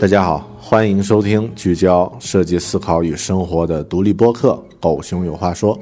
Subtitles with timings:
[0.00, 5.76] 大家好，欢迎收听聚焦设计思考与生活的独立播客《狗熊有话说》，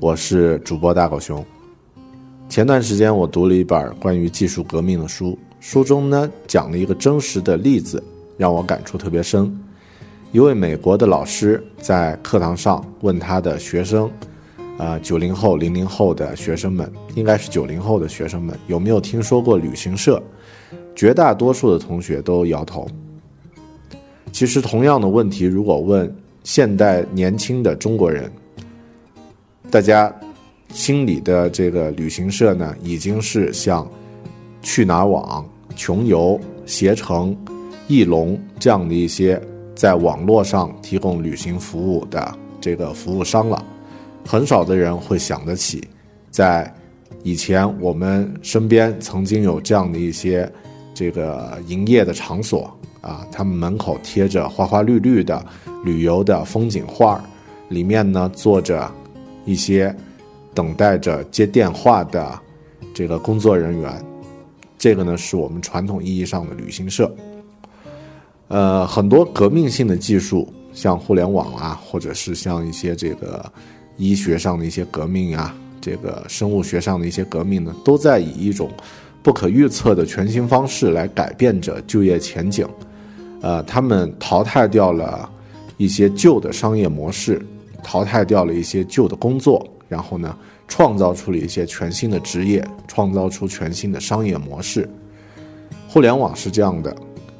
[0.00, 1.44] 我是主播大狗熊。
[2.48, 8.02] 前段时间我读了一本关于技术革命的书，书中呢讲了一个真实的例子，
[8.38, 9.54] 让我感触特别深。
[10.32, 14.10] 一位美国的老师在课堂上问他的学生，
[14.78, 20.22] 啊，九零后、零零后的学生们，应该是九零后的学生们，有没有听说过旅行社？
[20.96, 22.88] 绝大多数的同学都摇头。
[24.34, 28.28] 其实，同样的问题，如果问现代年轻的中国人，
[29.70, 30.12] 大家
[30.70, 33.88] 心里的这个旅行社呢，已经是像
[34.60, 37.36] 去哪儿网、穷游、携程、
[37.86, 39.40] 翼龙这样的一些
[39.72, 43.64] 在网络上提供旅行服务的这个服务商了。
[44.26, 45.80] 很少的人会想得起，
[46.32, 46.74] 在
[47.22, 50.52] 以前我们身边曾经有这样的一些
[50.94, 52.74] 这个营业的场所。
[53.00, 55.44] 啊，他们门口贴着花花绿绿的
[55.84, 57.24] 旅游的风景画儿
[57.68, 58.90] 里面呢坐着
[59.44, 59.94] 一些
[60.54, 62.40] 等待着接电话的
[62.94, 64.02] 这个工作人员，
[64.78, 67.14] 这个呢是我们传统意义上的旅行社。
[68.48, 73.44] 呃，很多革命性的技术，像互联网啊，或者是像一些这个
[73.98, 78.70] 医学上的一些革命啊，这个生物学上的一些革命呢，都在以一种
[79.24, 82.68] 不可预测的全新方式来改变着就业前景。
[83.40, 85.28] 呃，他们淘汰掉了
[85.78, 87.44] 一些旧的商业模式，
[87.82, 90.36] 淘汰掉了一些旧的工作，然后呢，
[90.68, 94.86] 创造出了一些全新的职业，创造出全新的商业模式。
[95.88, 96.94] 互联网是这样的，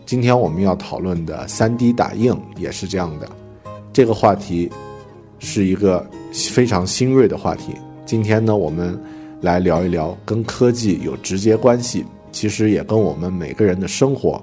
[0.07, 3.29] 今天我们要讨论的 3D 打印也是这样的。
[3.93, 4.71] 这个话题
[5.39, 6.07] 是一个
[6.51, 7.75] 非常新锐的话题。
[8.07, 8.99] 今天呢，我们
[9.45, 14.43] 来聊一聊跟科技有直接关系，其实也跟我们每个人的生活。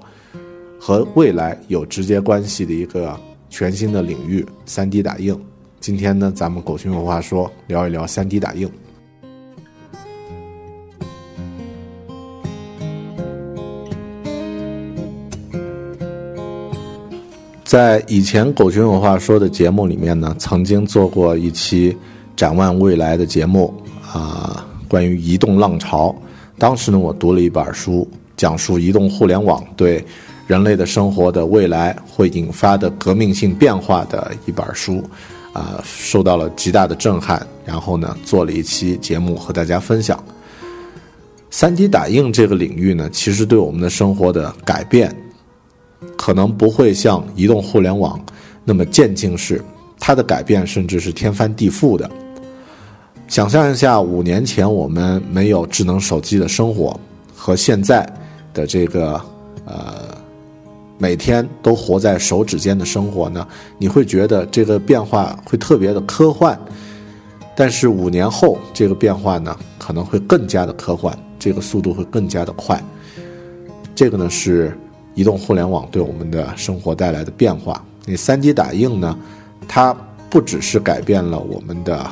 [0.84, 3.16] 和未来有直接关系的一个
[3.50, 5.38] 全新的领域—— 3D 打印。
[5.78, 8.68] 今天呢，咱们狗熊有话说，聊一聊 3D 打印。
[17.64, 21.96] 在以前狗熊有话说的节目里面呢，曾经做过一期
[22.36, 23.72] 展望未来的节目
[24.12, 26.14] 啊，关于移动浪潮。
[26.58, 30.04] 当时呢，我读了一本书，讲述移动互联网对。
[30.48, 35.02] 人类的生活的未来会引发的革命性变化的一本书，
[35.54, 37.46] 啊，受到了极大的震撼。
[37.64, 40.22] 然后呢，做了一期节目和大家分享。
[41.48, 45.14] 三 D 打印这个领域呢，其实对我们的生活的改变，
[46.18, 48.20] 可能不会像移动互联网
[48.64, 49.62] 那么渐进式，
[49.98, 52.10] 它的改变甚至是天翻地覆的。
[53.32, 56.94] 想象一下，五年前我们没有智能手机的生活，
[57.34, 58.06] 和现在
[58.52, 59.18] 的这个
[59.64, 60.20] 呃。
[60.98, 63.48] 每天都活在手指间的生活呢，
[63.78, 66.56] 你会觉得这个变化会特别的科幻，
[67.56, 72.78] 但是五年后这个变化呢可能会更加的科幻，这个速度会更加的快。
[73.94, 74.78] 这个呢是
[75.14, 77.82] 移动互联网对我们的生活带来的变化。
[78.04, 79.18] 你 3D 打印呢，
[79.66, 79.96] 它
[80.28, 82.06] 不只是改变了我们的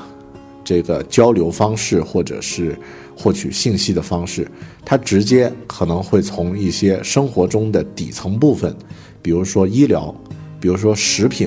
[0.71, 2.79] 这个交流方式，或者是。
[3.23, 4.51] 获取信息的方式，
[4.83, 8.75] 它直接可能会从一些生活中的底层部分，
[9.21, 10.15] 比如说医疗，
[10.59, 11.47] 比如说食品，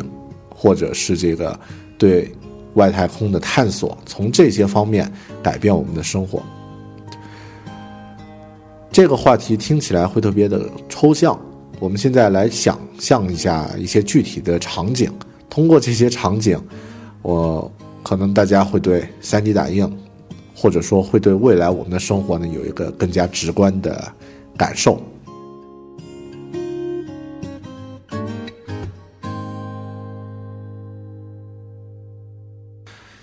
[0.54, 1.60] 或者是这个
[1.98, 2.32] 对
[2.76, 5.12] 外太空的探索，从这些方面
[5.42, 6.44] 改变我们的生活。
[8.92, 11.36] 这个话题听起来会特别的抽象，
[11.80, 15.12] 我们现在来想象一下一些具体的场景，
[15.50, 16.56] 通过这些场景，
[17.24, 17.72] 我
[18.04, 19.90] 可能大家会对 3D 打印。
[20.56, 24.08] 或者说会对未来我们的生活呢有一个更加直观的
[24.56, 25.02] 感受。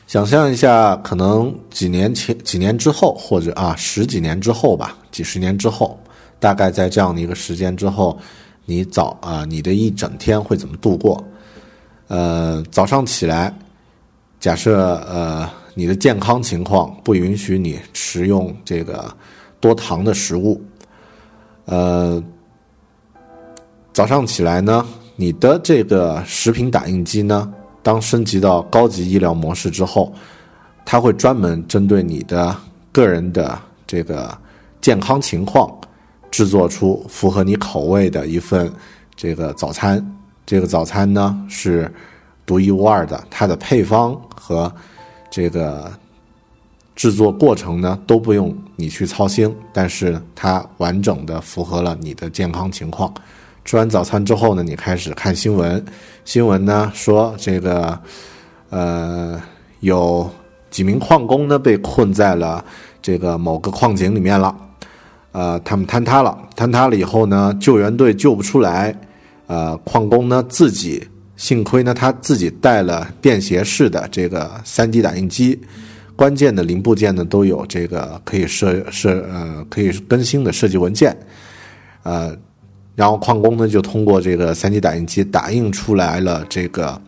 [0.06, 5.96] 想象一下，可能几年前、几年之后，或者啊十几年之后吧，几十年之后，
[6.40, 8.18] 大概在这样的一个时间之后，
[8.66, 11.24] 你早啊，你的一整天会怎么度过？
[12.08, 13.56] 呃，早上起来，
[14.40, 19.14] 假设呃你的健康情况不允许你食用这个
[19.60, 20.60] 多糖的食物，
[21.66, 22.22] 呃，
[23.92, 24.84] 早上起来呢，
[25.14, 27.52] 你的这个食品打印机呢，
[27.82, 30.12] 当升级到高级医疗模式之后，
[30.86, 32.56] 它会专门针对你的
[32.90, 34.36] 个人的这个
[34.80, 35.70] 健康情况，
[36.30, 38.72] 制作出符合你口味的一份
[39.14, 40.04] 这个早餐。
[40.46, 41.92] 这个早餐呢是
[42.50, 44.72] 独一无二的，它的配方和
[45.30, 45.88] 这个
[46.96, 53.14] 制作过程呢都不用你去操心，但是它完整的符合了你的健康情况。
[53.64, 55.84] 吃完早餐之后呢，你开始看新闻，
[56.24, 57.96] 新闻呢说这个
[58.70, 59.40] 呃
[59.78, 60.28] 有
[60.70, 62.64] 几名矿工呢被困在了
[63.00, 64.52] 这个某个矿井里面了，
[65.30, 68.92] 呃，他们坍塌了，坍塌了以后呢，救援队救不出来。
[69.46, 71.06] 呃，矿工呢自己
[71.40, 75.58] 幸亏呢他自己带了便携式的这个 3D 打印机，
[76.14, 81.16] 关键的零部件呢都有这个可以设设呃可以更新的设计文件，
[82.02, 82.36] 呃，
[82.94, 87.00] 然后矿工呢就通过这个 3D 打印机打印出来了这个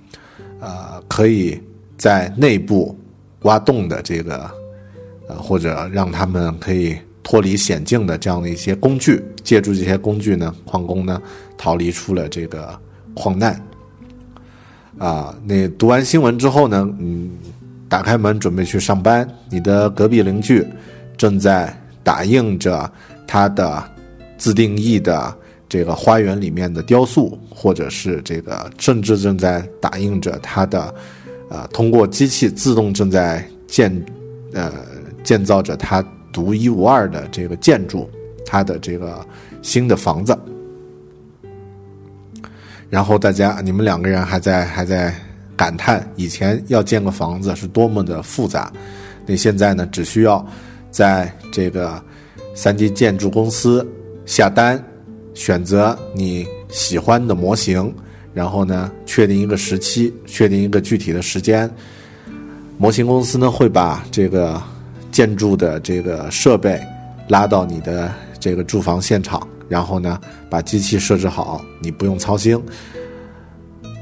[0.61, 1.61] 呃可以
[1.99, 2.96] 在内部
[3.43, 4.50] 挖洞的这个
[5.28, 6.96] 呃或者让他们可以。
[7.25, 11.23] 脱离险境的这样的一些工具，借助这些工具呢，矿工呢
[11.56, 12.76] 逃离出了这个
[13.14, 13.58] 矿难。
[15.02, 17.32] 啊，那读完新闻之后呢，嗯，
[17.88, 20.64] 打开门准备去上班，你的隔壁邻居
[21.16, 22.88] 正在打印着
[23.26, 23.82] 他的
[24.38, 25.37] 自定义的
[25.69, 30.94] 这个花园里面的雕塑，或者是这个甚至正在打印着他的，
[31.49, 33.93] 呃，通过机器自动正在建，
[34.52, 34.72] 呃，
[35.25, 36.04] 建造着他。
[36.32, 38.08] 独一无二的这个建筑，
[38.46, 39.22] 他的这个
[39.60, 40.34] 新的房子，
[42.93, 45.15] 然后大家你们两个人还在还在
[45.56, 48.71] 感叹以前要建个房子是多么的复杂，
[49.25, 50.47] 那现在呢只需要
[50.91, 51.99] 在这个
[52.55, 53.87] 三 D 建筑公司
[54.27, 54.79] 下单，
[55.33, 57.91] 选择你喜欢的模型，
[58.35, 61.71] 然后呢确定一个时期，确定一个具体的时间，
[62.77, 64.62] 模型公司呢会把这个。
[65.12, 66.81] 建筑的这个设备
[67.29, 68.11] 拉到你的
[68.41, 70.21] 这个住房现场，然后呢，
[70.51, 72.63] 把机器设置好，你不用操心。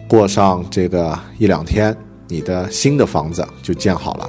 [0.08, 1.96] 过上这个一两天，
[2.26, 4.28] 你的新的房子就建好了。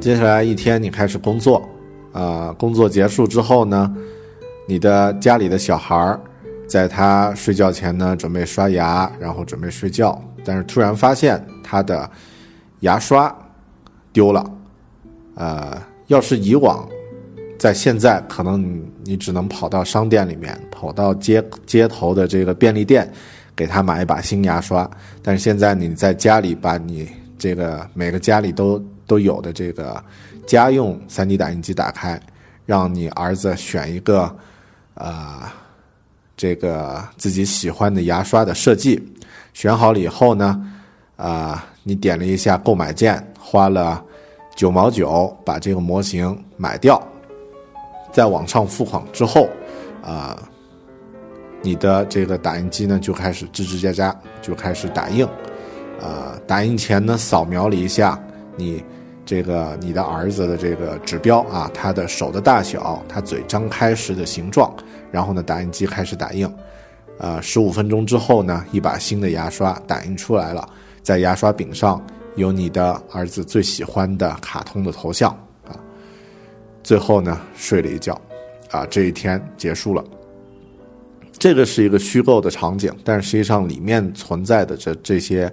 [0.00, 1.68] 接下来一天，你开始工作，
[2.14, 3.94] 啊，工作结束之后呢，
[4.66, 6.18] 你的家里的小孩儿。
[6.66, 12.10] 在他睡觉前呢，准备刷牙，然后准备睡觉，但是突然发现他的
[12.82, 13.34] 牙刷
[14.12, 14.48] 丢了。
[15.34, 16.88] 呃，要是以往，
[17.58, 23.10] 在现在可能你你只能跑到商店里面，跑到街街头的这个便利店，
[23.56, 24.88] 给他买一把新牙刷。
[25.22, 30.00] 但是现在你在家里，把你这个每个家里都都有的这个
[30.46, 32.20] 家用 3D 打印机打开，
[32.64, 34.36] 让你儿子选一个，
[34.94, 35.40] 呃。
[36.34, 39.00] 这个自己喜欢的牙刷的设计
[39.52, 40.60] 选好了以后呢，
[41.14, 44.02] 啊，你点了一下购买键，花了
[44.54, 47.00] 九毛九把这个模型买掉，
[48.12, 49.48] 在网上付款之后，
[50.02, 50.36] 啊，
[51.62, 55.26] 你的这个打印机呢就开始吱吱喳喳就开始打印，
[56.00, 58.18] 啊，打印前呢扫描了一下
[58.56, 58.84] 你
[59.24, 64.72] 这个你的儿子的这个指标啊，他的手的大小，他嘴张开时的形状。
[65.10, 66.50] 然后呢，打印机开始打印，
[67.18, 70.66] 呃，十五分钟之后呢，一把新的牙刷打印出来了，
[71.02, 72.04] 在牙刷柄上
[72.36, 75.30] 有你的儿子最喜欢的卡通的头像
[75.66, 75.74] 啊。
[76.82, 78.20] 最后呢，睡了一觉，
[78.70, 80.04] 啊，这一天结束了。
[81.38, 85.52] 这个是一个虚构的场景，但实际上里面存在的这这些，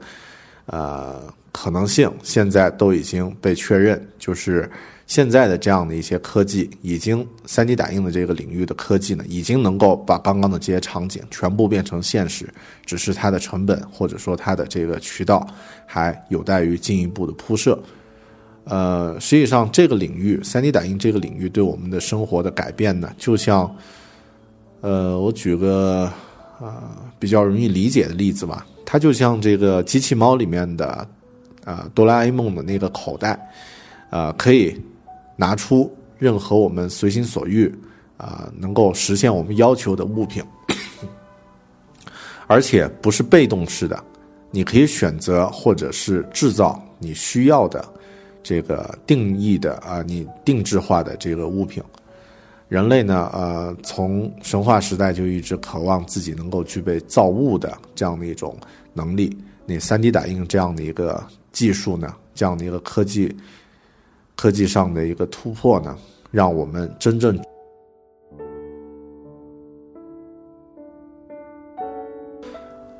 [0.67, 4.69] 呃，可能性现在都已经被确认，就是。
[5.09, 12.47] 现在的这样的一些科技，已经 3D 打印的这个领域的科技呢，已经能够把刚刚的这些场景全部变成现实，
[12.85, 15.47] 只是它的成本或者说它的这个渠道
[15.87, 17.81] 还有待于进一步的铺设。
[18.65, 23.75] 呃，实际上这个领域 3D 打印这个领域对我们的生活的改变呢，就像，
[24.81, 26.03] 呃，我举个
[26.59, 31.07] 啊比较容易理解的例子吧，它就像这个机器猫里面的
[31.65, 33.39] 啊哆啦 A 梦的那个口袋，
[34.11, 34.79] 呃，可以。
[35.39, 37.73] 拿出任何我们随心所欲
[38.17, 40.43] 啊，能够实现我们要求的物品，
[42.45, 44.03] 而且不是被动式的，
[44.51, 47.87] 你可以选择或者是制造你需要的
[48.43, 51.81] 这个定义的啊，你定制化的这个物品。
[52.67, 58.57] 人类呢，呃，从神话时代就一直渴望自己能够具备造物的这样的一种
[58.93, 59.33] 能力。
[59.65, 63.33] 那 3D 打印这样的一个技术呢，这样的一个科技
[64.39, 65.93] 科技上的一个突破呢，
[66.31, 67.37] 让我们真正。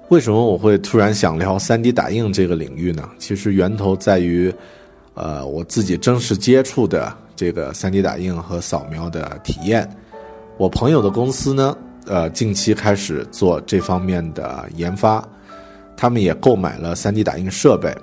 [0.09, 3.09] 为什么我会突然想聊 3D 打印这个领域呢？
[3.17, 4.53] 其实源头在于，
[5.13, 9.89] 呃，我自己真实接触的这个 3D 打印和扫描的体验。
[10.57, 15.25] 我朋友的公司呢，呃，近期开始做这方面的研发，
[15.95, 17.95] 他们也购买了 3D 打印设备，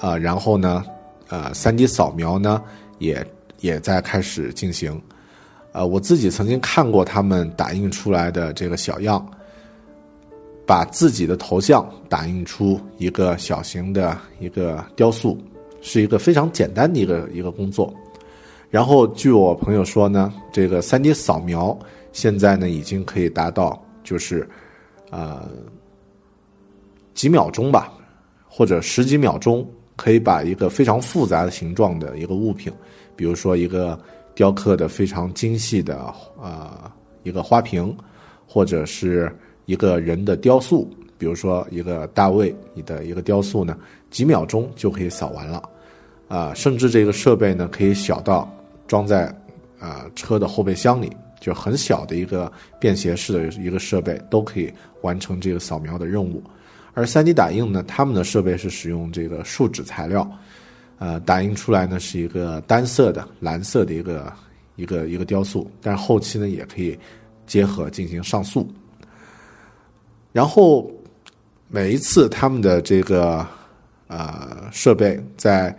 [0.00, 0.84] 啊，然后呢，
[1.32, 2.62] 呃，3D 扫描呢，
[2.98, 3.26] 也
[3.60, 5.00] 也在开始进行。
[5.72, 9.26] 呃，我自己曾经看过他们打印出来的这个小样。
[10.64, 15.36] 把自己的头像打印出一个小型的一个雕塑，
[15.82, 17.92] 是一个非常简单的一个一个工作。
[18.70, 21.76] 然后据我朋友说呢，这个 3D 扫描
[22.12, 24.48] 现在呢已经可以达到就是，
[25.10, 25.50] 呃，
[27.12, 27.92] 几秒钟吧，
[28.48, 29.68] 或者十几秒钟，
[30.02, 32.72] 可以把一个非常复杂的形状的一个物品，
[33.14, 33.96] 比如说一个
[34.34, 36.90] 雕刻的非常精细的呃
[37.22, 37.96] 一个花瓶，
[38.46, 39.30] 或者是。
[39.66, 43.78] 一个人的雕塑，比如说一个大卫你的一个雕塑呢，
[44.10, 45.62] 几秒钟就可以扫完了，
[46.26, 48.52] 啊，甚至这个设备呢可以小到
[48.88, 49.32] 装在
[49.78, 54.70] 啊车的后备箱里，就很小的一个便携式的一个设备都可以
[55.02, 56.42] 完成这个扫描的任务。
[56.94, 60.30] 而 3D 打印呢，他们的设备是使用这个树脂材料，
[60.98, 64.32] 呃，打印出来呢是一个单色的蓝色的一个
[64.76, 66.98] 一个一个雕塑，但是后期呢也可以
[67.46, 68.64] 结合进行上色。
[70.32, 70.90] 然后
[71.68, 73.46] 每一次他们的这个
[74.08, 75.76] 呃设备在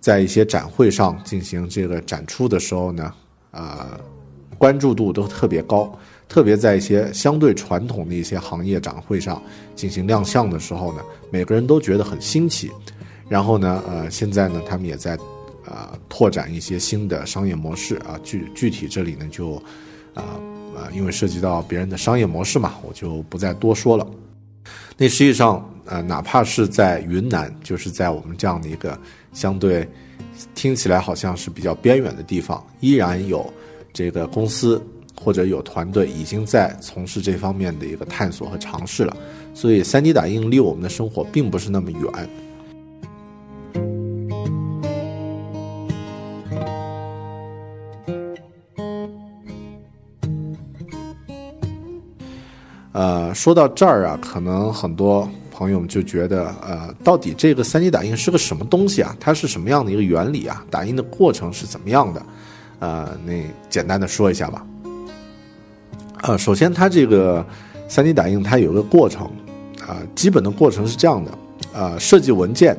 [0.00, 3.12] 在一些展会上进行这个展出的时候呢，
[3.50, 3.98] 呃
[4.58, 5.92] 关注度都特别高，
[6.28, 9.42] 特别在一些相对传统的一些行业展会上
[9.74, 12.70] 进行亮相的时候呢，每个人都觉得很新奇。
[13.28, 15.16] 然后呢，呃，现在呢，他们也在
[15.64, 19.54] 啊拓展一些新的商业模式啊，具具体这里呢就
[20.14, 20.40] 啊。
[20.76, 24.06] 啊，因为涉及到别人的商业模式嘛，我就不再多说了。
[24.98, 28.98] 那实际上，呃，哪怕是在云南，就是在我们这样的一个
[29.32, 29.88] 相对
[30.54, 33.50] 听起来好像是比较边远的地方，依然有
[33.90, 34.86] 这个公司
[35.20, 39.16] 或者有团队已经在从事这方面的一个探索和尝试了。
[39.54, 42.02] 所以，3D 打印离我们的生活并不是那么远。
[52.92, 59.14] 呃，说到这儿啊，可能很多朋友们就觉得，呃，到底这个 3D 打印是个什么东西啊？
[59.20, 60.64] 它是什么样的一个原理啊？
[60.70, 62.22] 打印的过程是怎么样的？
[62.78, 64.66] 呃，那简单的说一下吧。
[66.22, 67.44] 呃，首先它这个
[67.88, 69.26] 3D 打印它有个过程，
[69.86, 71.30] 啊，基本的过程是这样的，
[71.72, 72.76] 呃，设计文件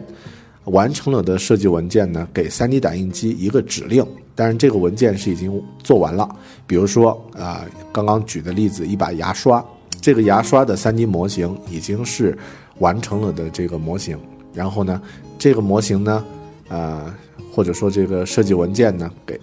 [0.65, 6.27] 完成了的设计文件呢，给 3D 打印机一个指令，但是这个文件是已经做完了，
[6.65, 9.63] 比如说啊，刚刚举的例子，一把牙刷。
[10.00, 12.38] 这个牙刷的 3D 模型已经是
[12.79, 14.17] 完成了的这个模型，
[14.53, 15.01] 然后呢，
[15.38, 16.25] 这个模型呢，
[16.70, 17.13] 呃，
[17.51, 19.39] 或者说这个设计文件呢，给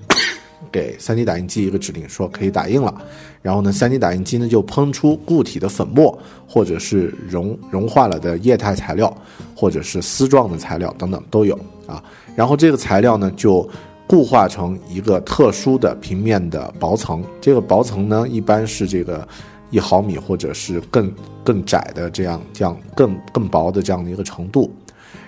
[0.75, 2.93] 给 3D 打印机一个指令，说可以打印了，
[3.40, 9.16] 然后呢，3D 打印机呢就喷出固体的粉末，或者是融融化了的液态材料，
[9.54, 12.02] 或者是丝状的材料等等都有啊，
[12.35, 13.69] 然后这个材料呢就
[14.09, 19.26] 固化成一个特殊的平面的薄层，这个薄层呢一般是这个。
[19.71, 21.12] 一毫米或者是更
[21.43, 24.71] 更窄的这样这样更更薄的这样的一个程度，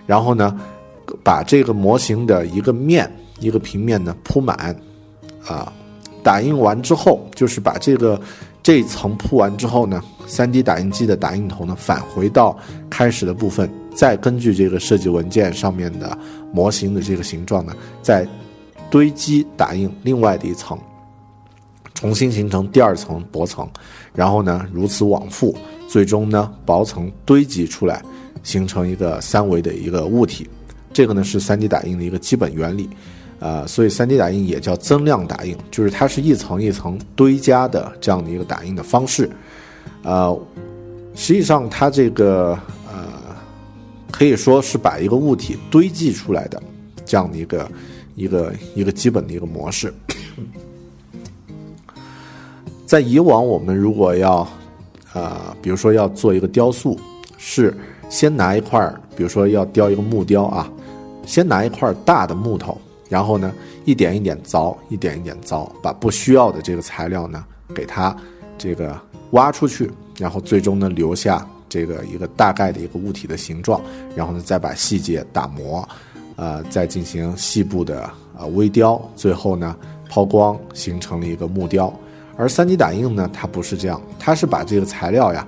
[0.07, 0.57] 然后呢，
[1.25, 3.11] 把这个模型的一个面
[3.41, 4.76] 一个平面呢铺满，
[5.47, 5.73] 啊，
[6.23, 8.21] 打印完之后就是把这个
[8.62, 12.57] 这一层铺完之后呢，3D 打印机的打印头呢返回到
[12.91, 16.17] 开始的部分，再根据这个设计文件上面的
[16.53, 18.26] 模型的这个形状呢，再
[18.91, 20.79] 堆积打印另外的一层。
[21.95, 23.67] 重新形成第二层薄层，
[24.12, 25.57] 然后呢，如此往复，
[25.88, 28.03] 最终呢，薄层堆积出来，
[28.43, 30.47] 形成一个三维的一个物体。
[30.93, 32.87] 这个呢是 3D 打印的一个基本原理，
[33.38, 39.31] 呃，所以 3D 打印也叫增量打印，就是它是一层一层堆加的这样的一个打印的方式。
[40.02, 40.38] 呃，
[41.14, 42.59] 实际上它这个
[42.90, 43.09] 呃，
[44.11, 46.62] 可以说是把一个物体堆积出来的
[47.05, 47.71] 这样的一个
[48.14, 49.93] 一个一个基本的一个模式。
[52.87, 54.47] 在以往，我们如果要，
[55.12, 56.97] 呃，比如说要做一个雕塑，
[57.37, 57.76] 是
[58.09, 58.81] 先拿一块，
[59.16, 60.71] 比如说要雕一个木雕啊，
[61.26, 63.52] 先拿一块大的木头，然后呢，
[63.84, 67.44] 一点一点凿，一点一点凿，把不需要的这个材料呢，
[67.75, 68.14] 给它
[68.58, 68.98] 这个
[69.30, 73.80] 挖出去，然后最终呢，留下这个一个大概的一个物体的形状，
[74.14, 75.88] 然后呢，再把细节打磨，
[76.36, 79.76] 呃，再进行细部的呃微雕，最后呢，
[80.08, 81.92] 抛光，形成了一个木雕。
[82.36, 85.46] 而 3D 打印呢，它不是这样，它是把这个材料呀，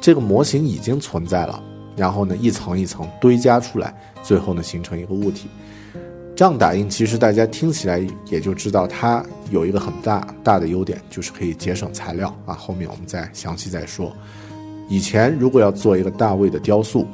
[0.00, 1.62] 这个模型已经存在了，
[1.96, 3.92] 然后呢，一层一层堆加出来，
[4.22, 5.48] 最后呢，形成一个物体。
[6.40, 12.54] 这样打印其实大家听起来也就知道，它有一个很大大的优点，就是可以节省材料啊。
[12.54, 14.10] 后面我们再详细再说。
[14.88, 17.06] 以前如果要做一个大卫的雕塑，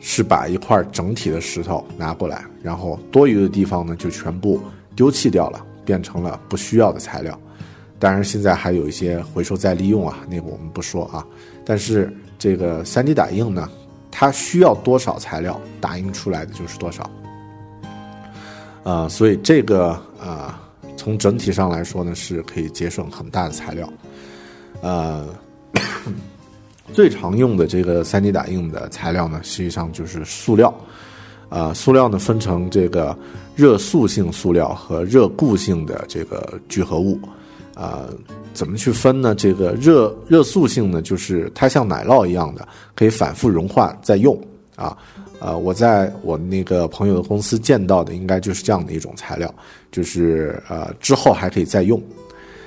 [0.00, 4.58] 是把一块整体的石头拿过来，然后多余的地方呢就全部
[4.94, 5.62] 丢弃掉了。
[5.84, 7.38] 变成了不需要的材料，
[7.98, 11.22] 当然现在还有一些回收再利用啊，那个我们不说啊。
[11.66, 13.68] 但是这个 3D 打印呢，
[14.10, 17.06] 它需要多少材料，打印出来的就是多少。
[18.86, 20.54] 呃，所以这个呃，
[20.96, 23.92] 从整体上来说呢，是可以节省很大的材料。
[24.80, 25.26] 呃，
[26.92, 30.72] 最常用的这个 3D 打印的材料呢，实际上就是塑料。
[31.48, 33.16] 啊，塑料呢分成这个
[33.56, 37.18] 热塑性塑料和热固性的这个聚合物，
[37.74, 38.06] 啊，
[38.54, 39.34] 怎么去分呢？
[39.34, 44.40] 这个热热塑性呢，就是它像奶酪一样的，可以反复融化再用
[44.76, 44.96] 啊。
[45.46, 49.54] 呃，我在我那个朋友的公司见到的，应该就是这样的一种材料，
[49.92, 52.02] 就是呃之后还可以再用。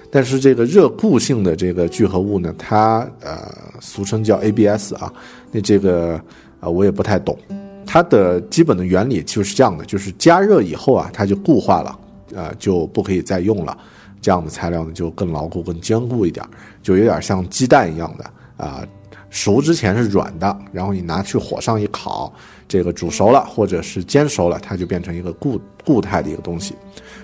[0.09, 5.11] 但是这个热固性的这个聚合物呢，它呃俗称叫 ABS 啊，
[5.51, 6.17] 那这个
[6.61, 7.37] 啊我也不太懂。
[7.85, 11.99] 它的基本的原理就是这样的，就是加热以后啊，它就固化了，
[12.33, 13.77] 呃，就不可以再用了。
[14.21, 16.45] 这样的材料呢，就更牢固、更坚固一点，
[16.81, 18.87] 就有点像鸡蛋一样的啊。
[19.31, 22.33] 熟之前是软的，然后你拿去火上一烤，
[22.69, 26.73] 这个煮熟了或者是煎熟了，它就变成一个固固态的一个东西。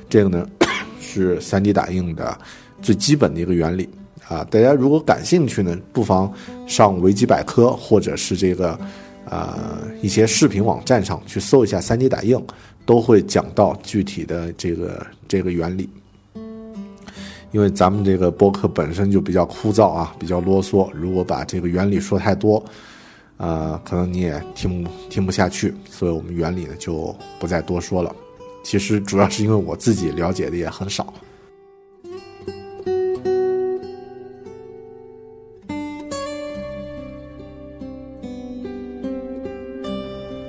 [0.10, 0.46] 这个呢，
[1.00, 2.38] 是 3D 打印的
[2.81, 3.88] 最基本的一个原理
[4.27, 4.44] 啊。
[4.51, 6.29] 大家如果感兴趣呢，不妨
[6.68, 8.77] 上维基百科或者是这个。
[9.27, 12.40] 呃，一些视频网站上去搜一下 3D 打印，
[12.86, 15.90] 都会讲到具体的这个这个原理。
[17.51, 22.64] 因为咱们这个播客本身就比较枯燥啊，比较啰嗦，如果把这个原理说太多，
[23.37, 28.15] 呃，可能你也听听不下去，所以我们原理呢就不再多说了。
[28.63, 31.13] 其实主要是因为我自己了解的也很少。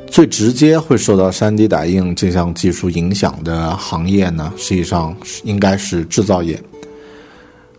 [0.08, 6.58] 最直接会受到 3D 打印这项技术影响的行业呢，实际上应该是制造业。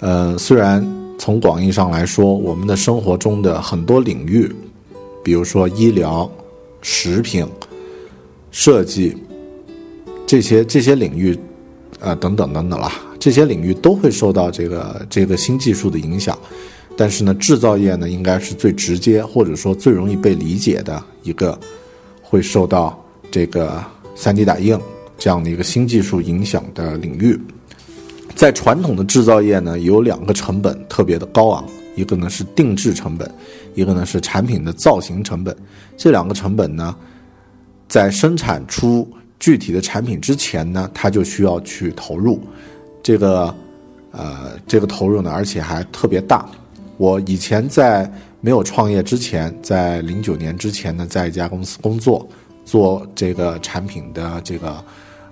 [0.02, 0.86] 呃，虽然
[1.18, 4.54] 从广义上来说，我们的生活中的很多领域，
[5.28, 6.32] 比如说医疗、
[6.82, 7.46] 食品、
[8.50, 9.14] 设计
[10.26, 11.38] 这些这些领域，
[12.00, 16.40] 呃，等等等等啦，这些领域都会受到这个这个新技术的影响。
[16.96, 21.60] 但是呢，制造业呢，应该是最直接或者说最容易被理解的一个。
[22.22, 22.98] 会受到
[23.30, 23.84] 这个
[24.18, 24.78] 3D 打印
[25.18, 27.38] 这样的一个新技术影响的领域，
[28.34, 33.30] 在传统的制造业呢，有两个成本特别的高昂，一个呢是定制成本，
[33.78, 35.56] 一个呢是产品的造型成本。
[35.96, 36.94] 这两个成本呢，
[37.88, 39.08] 在生产出
[39.40, 42.42] 具体的产品之前呢，它就需要去投入，
[43.02, 43.56] 这个
[44.12, 46.46] 呃这个投入呢，而且还特别大。
[46.98, 48.12] 我以前在。
[48.40, 52.26] 没有创业之前，在零九年之前呢，在一家公司工作，
[52.64, 54.76] 做这个产品的这个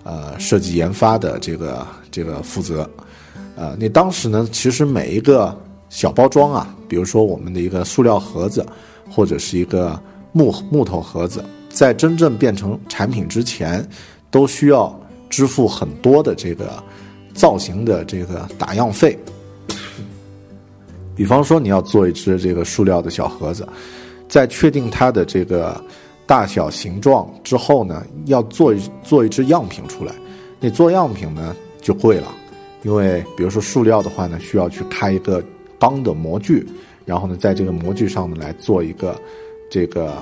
[0.03, 2.89] 呃设计研发的这个这个负责。
[3.55, 5.55] 呃，那当时呢，其实每一个
[5.95, 8.65] 小包装啊，比如说我们的一个塑料盒子，
[9.09, 9.97] 或者是一个
[10.33, 13.87] 木木头盒子，在真正变成产品之前，
[14.29, 14.93] 都需要
[15.29, 16.83] 支付很多的这个
[17.33, 19.17] 造型的这个打样费。
[21.15, 23.65] 比方说，你要做一只这个塑料的小盒子，
[24.27, 25.81] 在确定它的这个
[26.25, 30.11] 大小形状之后呢，要做一做一只样品出来。
[30.59, 32.27] 你做样品呢就贵了，
[32.83, 35.41] 因为比如说塑料的话呢，需要去开一个
[35.79, 36.65] 钢的模具，
[37.05, 39.19] 然后呢，在这个模具上呢来做一个
[39.69, 40.13] 这个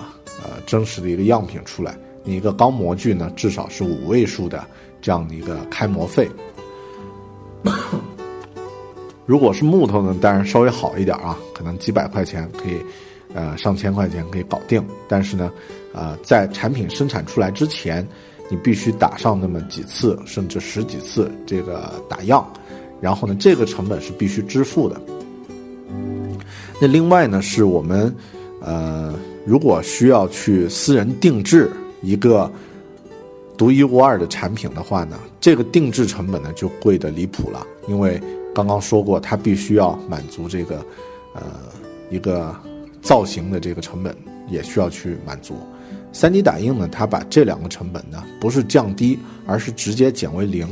[0.43, 1.97] 呃真实的一个样品出来。
[2.23, 4.65] 你一个钢模具呢，至少是五位数的
[5.01, 6.29] 这样的一个开模费。
[9.25, 12.77] 如果是木头呢，当然稍微好一点啊，可能几百块钱可以，
[13.33, 14.85] 呃，上千块钱可以搞定。
[15.07, 15.51] 但是呢，
[15.93, 18.05] 呃，在产品生产出来之前，
[18.49, 22.45] 你必须打上那么几次，甚至十几次这个打样，
[22.99, 25.01] 然后呢，这个成本是必须支付的。
[26.81, 28.13] 那另外呢，是我们，
[28.61, 29.13] 呃，
[29.45, 32.51] 如果需要去私人定制一个
[33.57, 38.21] 独一无二的产品的话呢，这个定制成本呢就贵的离谱了，因为
[38.53, 40.85] 刚刚说过，它必须要满足这个
[41.33, 41.43] 呃
[42.09, 42.53] 一个
[43.01, 44.15] 造型的这个成本，
[44.49, 45.55] 也需要去满足。
[46.13, 50.67] 3D 打印呢，它把这两个成本呢不是降低，而是直接减为零，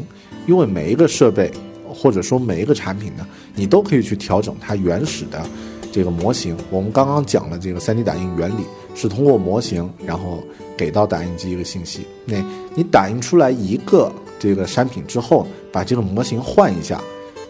[0.45, 1.49] 因为每一个设备
[1.87, 5.43] 或者说每一个产品呢，你都可以去调整它原始的
[5.91, 6.55] 这个模型。
[6.69, 8.63] 我们刚刚讲了这个 3D 打印原理
[8.95, 10.43] 是通过模型，然后
[10.77, 12.05] 给到打印机一个信息。
[12.25, 12.37] 那
[12.75, 17.01] 你打印出来一个这个产品之后，把这个模型换一下，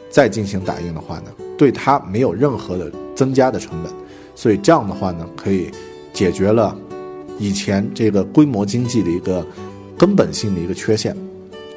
[0.10, 3.92] 再进行打印的话呢，对它没有任何的增加的成本，
[4.36, 5.70] 所以这样的话呢，可以
[6.14, 6.76] 解决了。
[7.40, 9.46] 以前这个规模经济的一个
[9.98, 11.16] 根本性的一个缺陷，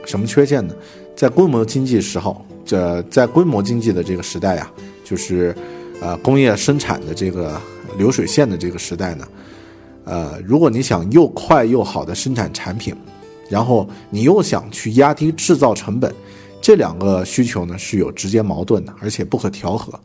[0.05, 0.75] 什么缺陷呢？
[1.17, 4.71] 在规模经济时候，这在规模经济的这个时代呀，
[5.05, 5.55] 就是
[6.01, 7.61] 呃工业生产的这个
[7.97, 9.27] 流水线的这个时代呢，
[10.05, 12.95] 呃，如果你想又快又好的生产产品，
[13.49, 16.13] 然后你又想去压低制造成本，
[16.61, 19.99] 这两个需求呢是有直接矛盾的，而且不可调和。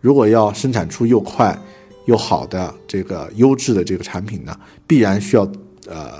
[0.00, 1.58] 如果要生产出又快，
[2.06, 5.42] 又好的这个优质的这个产品呢，必然需要
[5.88, 6.14] 呃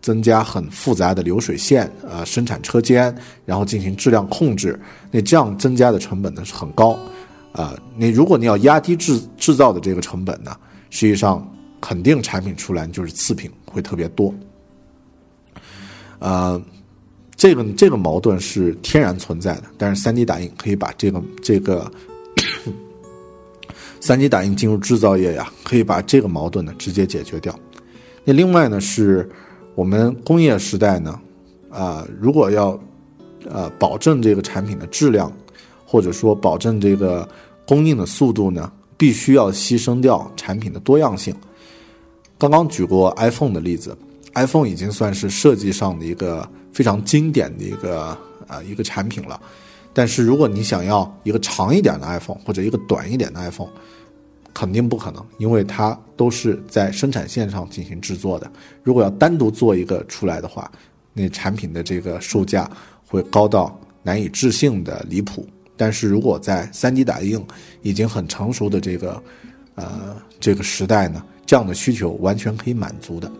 [0.00, 4.78] 增加很复杂的流水线呃生产车间，然后进行质量控制。
[5.10, 6.98] 那这样增加的成本呢是很高，
[7.52, 10.56] 啊，你如果你要压低制制造的这个成本呢，
[10.90, 11.46] 实际上
[11.80, 14.34] 肯定产品出来就是次品会特别多。
[16.18, 16.60] 呃，
[17.36, 21.90] 这个这个矛盾是天然存在的，但是 3D 打印可以把这个这个。
[24.02, 27.54] 三 D 打印进入制造业呀，可以把这个矛盾呢直接解决掉。
[28.24, 29.28] 那另外呢，是
[29.74, 31.20] 我们工业时代呢，
[31.68, 32.80] 啊，如果要
[33.46, 35.30] 呃保证这个产品的质量，
[35.90, 37.28] 或者说保证这个
[37.66, 41.34] 供应的速度呢，必须要牺牲掉产品的多样性。
[42.38, 43.98] 刚刚举过 iPhone 的例子
[44.34, 49.40] ，iPhone 已经算是设计上的一个非常经典的一个呃一个产品了。
[49.92, 53.70] 但是如果你想要一个长一点的 iPhone 或者一个短一点的 iPhone，
[54.54, 58.48] 肯定不可能，因为它都是在生产线上进行制作的。
[58.84, 60.70] 如果要单独做一个出来的话，
[61.12, 62.70] 那产品的这个售价
[63.04, 65.44] 会高到难以置信的离谱。
[65.80, 67.42] 但是如果在 3D 打印
[67.80, 69.22] 已经很成熟的这个
[69.76, 73.32] 呃这个时代呢，这样的需求完全可以满足的。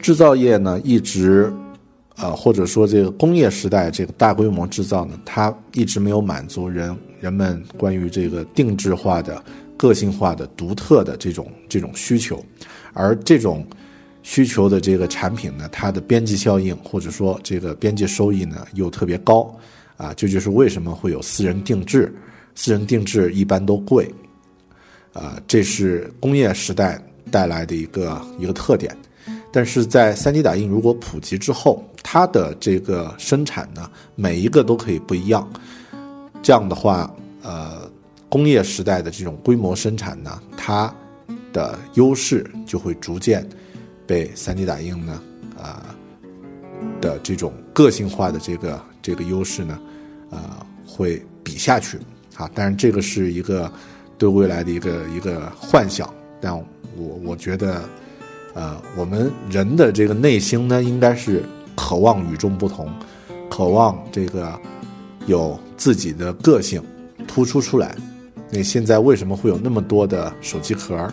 [0.00, 1.52] 制造业呢，一直，
[2.16, 9.44] 呃，或者说这个工业时代这个大规模制造呢，它一直没有满足人人们关于这个定制化的、
[9.76, 12.42] 个性化的、独特的这种这种需求，
[12.94, 13.66] 而这种
[14.22, 19.54] 需求的这个产品呢，它的边际效应或者说这个边际收益呢又特别高，
[19.96, 22.14] 啊，这就是为什么会有私人定制，
[22.54, 24.10] 私人定制一般都贵，
[25.12, 28.94] 啊，这是工业时代带来的一个一个特点。
[29.50, 35.48] 但是在 3D 打印如果普及之后，它的这个生产呢，每一个都可以不一样。
[36.42, 37.10] 这样的话，
[37.42, 37.90] 呃，
[38.28, 40.94] 工业时代的这种规模生产呢，它
[41.50, 43.46] 的优势就会逐渐
[44.08, 45.22] 被 3D 打印呢，
[45.56, 45.94] 啊
[47.00, 49.78] 的这种个性化的这个这个优势呢，
[50.30, 50.40] 呃，
[50.84, 51.96] 会比下去。
[52.34, 53.70] 啊，当然这个是一个
[54.16, 56.66] 对未来的一个一个幻想，但我
[57.24, 57.82] 我觉得。
[58.54, 61.44] 呃，我们人的这个内心呢，应该是
[61.76, 62.90] 渴望与众不同，
[63.48, 64.58] 渴望这个
[65.26, 66.82] 有自己的个性
[67.28, 67.94] 突出出来。
[68.50, 71.08] 那现在为什么会有那么多的手机壳，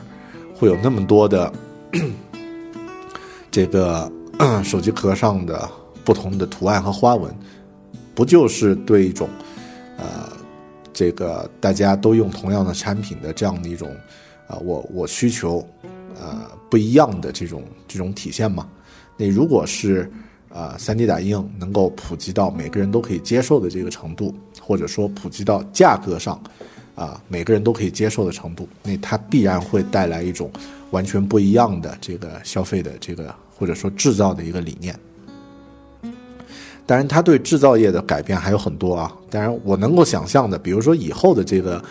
[0.55, 1.53] 会有那么多的
[3.55, 4.11] 这个
[4.65, 5.69] 手机壳上的
[6.03, 7.33] 不同的图案和花纹？
[8.13, 9.29] 不就是对一种
[9.97, 10.29] 呃，
[10.91, 13.89] 这个大家都用同样的产品的这样的一种
[14.45, 15.65] 啊，我我需求。
[16.19, 18.67] 呃，不一样的这种这种体现吗？
[19.15, 20.11] 那如果是
[20.49, 26.41] 呃，3D 打印能够普及到每个人都可以接受的这个程度，或者说普及到价格上，
[26.93, 30.49] 啊，每个人都可以接受的程度，那它必然会带来一种
[30.91, 34.93] 完全不一样的这个消费的这个或者说制造的一个理念。
[36.85, 39.11] 当然，它对制造业的改变还有很多啊。
[39.29, 41.83] 当然，我能够想象的，比如说以后的这个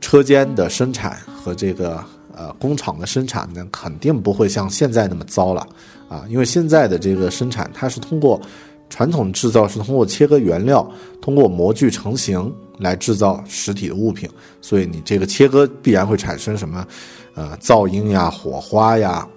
[0.00, 2.04] 车间的生产和这个。
[2.34, 5.68] 呃，工厂的生产呢，肯定不会像现在那么糟了，
[6.08, 8.40] 啊，因为现在的这个生产，它是通过
[8.88, 10.90] 传统制造，是通过切割原料，
[11.20, 14.26] 通过模具成型来制造实体的物品，
[14.62, 16.86] 所以你这个切割必然会产生什么，
[17.34, 19.28] 呃，噪音呀、火花呀，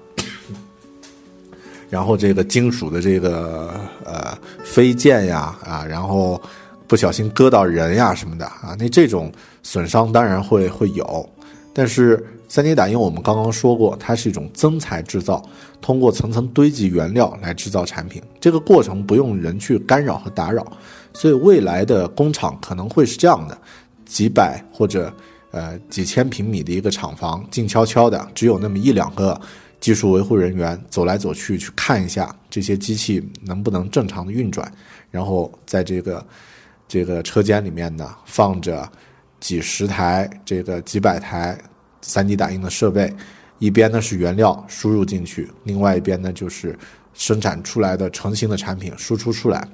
[1.89, 6.41] 然后这个金属的这个呃飞溅呀，啊，然后
[6.88, 9.32] 不小心割到人呀什么的啊，那这种
[9.63, 11.28] 损伤当然会会有，
[11.74, 15.43] 但是三 D 打印我们刚刚说过，它是一种增材制造，
[15.82, 20.65] 通过层层堆积原料来制造产品，这个过程不用人去干扰和打扰，
[21.13, 23.58] 所以未来的工厂可能会是这样的，
[24.06, 25.12] 几百或者
[25.52, 29.39] 呃几千平米的一个厂房，静悄悄的，只有那么一两个
[29.80, 34.72] 技术维护人员走来走去去看一下这些机器能不能正常的运转，
[35.12, 36.26] 然后在这个
[36.88, 38.90] 这个车间里面呢放着。
[39.42, 41.56] 几十台这个几百台
[42.02, 43.14] 3D 打印的设备，
[43.60, 46.76] 一边呢是原料输入进去，另外一边呢就是
[47.14, 49.68] 生产出来的成型的产品输出出来。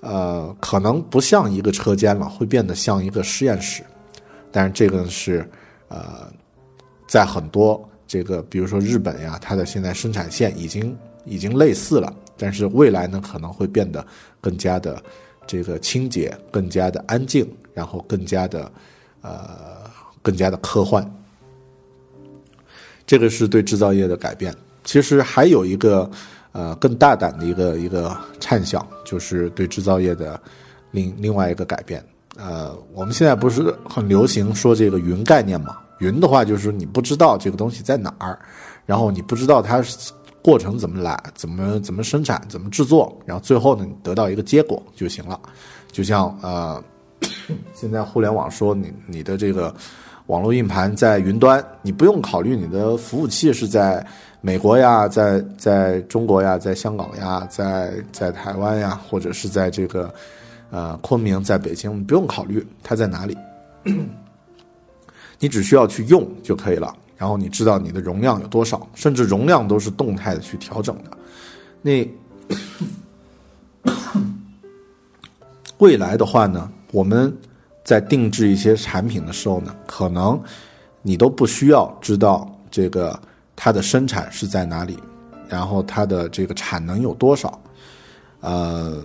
[0.00, 3.84] 呃，可能不像一个车间了，会变得像一个实验室。
[4.50, 5.48] 但是这个是
[5.86, 6.28] 呃，
[7.06, 14.04] 在很多这个比如说日本呀，它的现在生产线已经已经类似了，但是未来呢可能会变得
[14.40, 15.00] 更加的
[15.46, 17.48] 这个清洁，更加的安静。
[17.72, 18.70] 然后更加的，
[19.22, 19.88] 呃，
[20.22, 21.08] 更加的科幻。
[23.06, 24.52] 这个是对制造业的改变。
[24.82, 26.10] 其实还有一个，
[26.50, 30.38] 呃，更大胆的一个一个畅想，就是对制造业的
[30.90, 32.04] 另另外一个改变。
[32.36, 35.78] 呃，我们现在不是很流行说这个云概念吗？
[36.00, 38.38] 云的话，就是你不知道这个东西在哪儿，
[38.84, 39.82] 然后你不知道它
[40.42, 45.40] 过程怎么来，怎么怎么生产，怎么制作，然后最后呢，你得到一个结果就行了。
[45.92, 46.82] 就像呃。
[47.74, 49.74] 现在互联网说你你的这个
[50.26, 54.04] 网络硬盘在云端，你不用考虑你的服务器是在
[54.40, 60.10] 美国呀，在在中国呀，在香港呀，在在台湾呀，或者是在这个
[60.70, 63.36] 呃昆明，在北京，不用考虑它在哪里，
[65.40, 66.94] 你只需要去用就可以了。
[67.16, 71.10] 然后你知道你的容量有多少，甚至容量都是动态的去调整的。
[71.82, 72.08] 那
[75.78, 76.70] 未来的话呢？
[76.92, 77.32] 我们
[77.84, 80.40] 在定制一些产品的时候呢，可能
[81.02, 83.16] 你都不需要知道这个
[83.54, 84.98] 它的生产是在哪里，
[85.48, 87.62] 然后它的这个产能有多少。
[88.40, 89.00] 呃，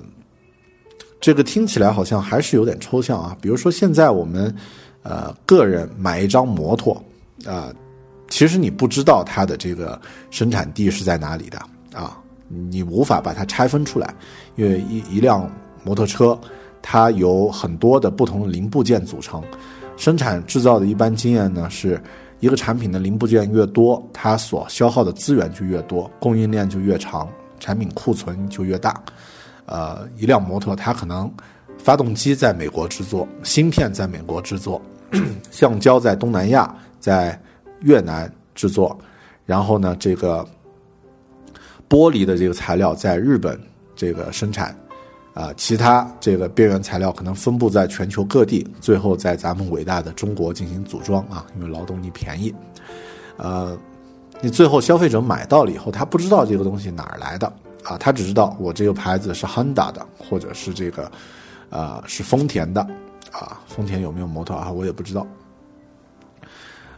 [1.21, 3.37] 这个听起来好像还是有点抽象啊。
[3.39, 4.55] 比如说现在我们
[5.05, 7.01] 呃个人买一张摩托
[7.45, 7.71] 啊，
[8.27, 9.97] 其实你不知道它的这个
[10.29, 11.57] 生产地是在哪里的
[11.97, 12.17] 啊，
[12.49, 14.13] 你无法把它拆分出来，
[14.57, 15.49] 因为一一辆
[15.85, 16.37] 摩托车。
[16.87, 19.41] 它由很多的不同零部件组成，
[19.97, 21.99] 生产制造的一般经验呢，是
[22.39, 27.27] 一个产品的零部件越多，它所消耗的资源就越多，供应链就越长，
[27.59, 29.01] 产品库存就越大。
[29.65, 31.27] 呃，一辆摩托它可能
[31.79, 34.79] 发动机在美国制作，芯片在美国制作，
[35.51, 37.39] 橡胶在东南亚，在
[37.81, 38.97] 越南制作，
[39.45, 40.45] 然后呢，这个
[41.89, 43.59] 玻璃的这个材料在日本
[43.95, 44.75] 这个生产。
[45.33, 52.55] 啊，其他这个边缘材料可能分布在全球各地，最后在咱们伟大的中国进行组装啊，因为劳动力便宜。
[53.35, 53.77] 呃，
[54.39, 57.51] 你最后消费者买到了以后，他不知道这个东西哪儿来的
[57.83, 61.11] 啊，他只知道我这个牌子是 Honda 的，或者是这个，
[61.69, 62.87] 呃，是丰田的
[63.35, 64.71] 啊，丰田有没有摩托啊？
[64.71, 65.27] 我也不知道。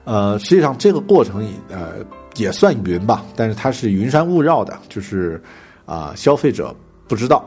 [0.03, 1.95] 呃，实际上这个过程也呃
[2.35, 5.41] 也算云吧，但是它是云山雾绕的，就是
[5.85, 6.73] 啊，消费者
[7.07, 7.43] 不知道。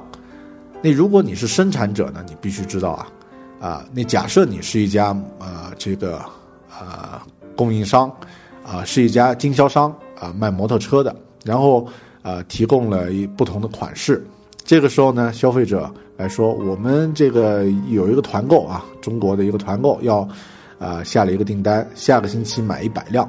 [0.82, 2.24] 那如果你是生产者呢？
[2.28, 3.06] 你必须知道啊，
[3.60, 6.20] 啊，那假设你是一家呃这个
[6.70, 7.20] 呃
[7.54, 8.10] 供应商，
[8.66, 11.86] 啊是一家经销商啊卖摩托车的，然后
[12.22, 14.26] 呃提供了一不同的款式，
[14.64, 20.28] 这个时候呢，消费者来说，我们这个有一个团购啊，中国的一个团购要
[20.78, 23.26] 啊下了一个订单，下个星期买一百辆。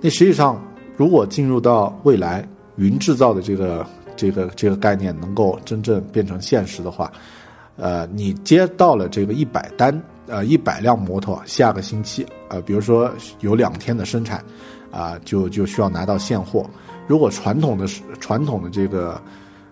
[0.00, 0.62] 那实际上，
[0.96, 3.86] 如果进入到未来云制造的这个。
[4.16, 7.10] 这个这个概念能够真正变成现实的话，
[7.76, 9.92] 呃，你接到了这个一百单，
[10.28, 14.40] 呃，一百辆摩托，下个星期，呃，比如说有两天的生产，
[14.92, 16.64] 啊，就就需要拿到现货。
[17.08, 17.88] 如果传统的
[18.20, 19.20] 传统的这个，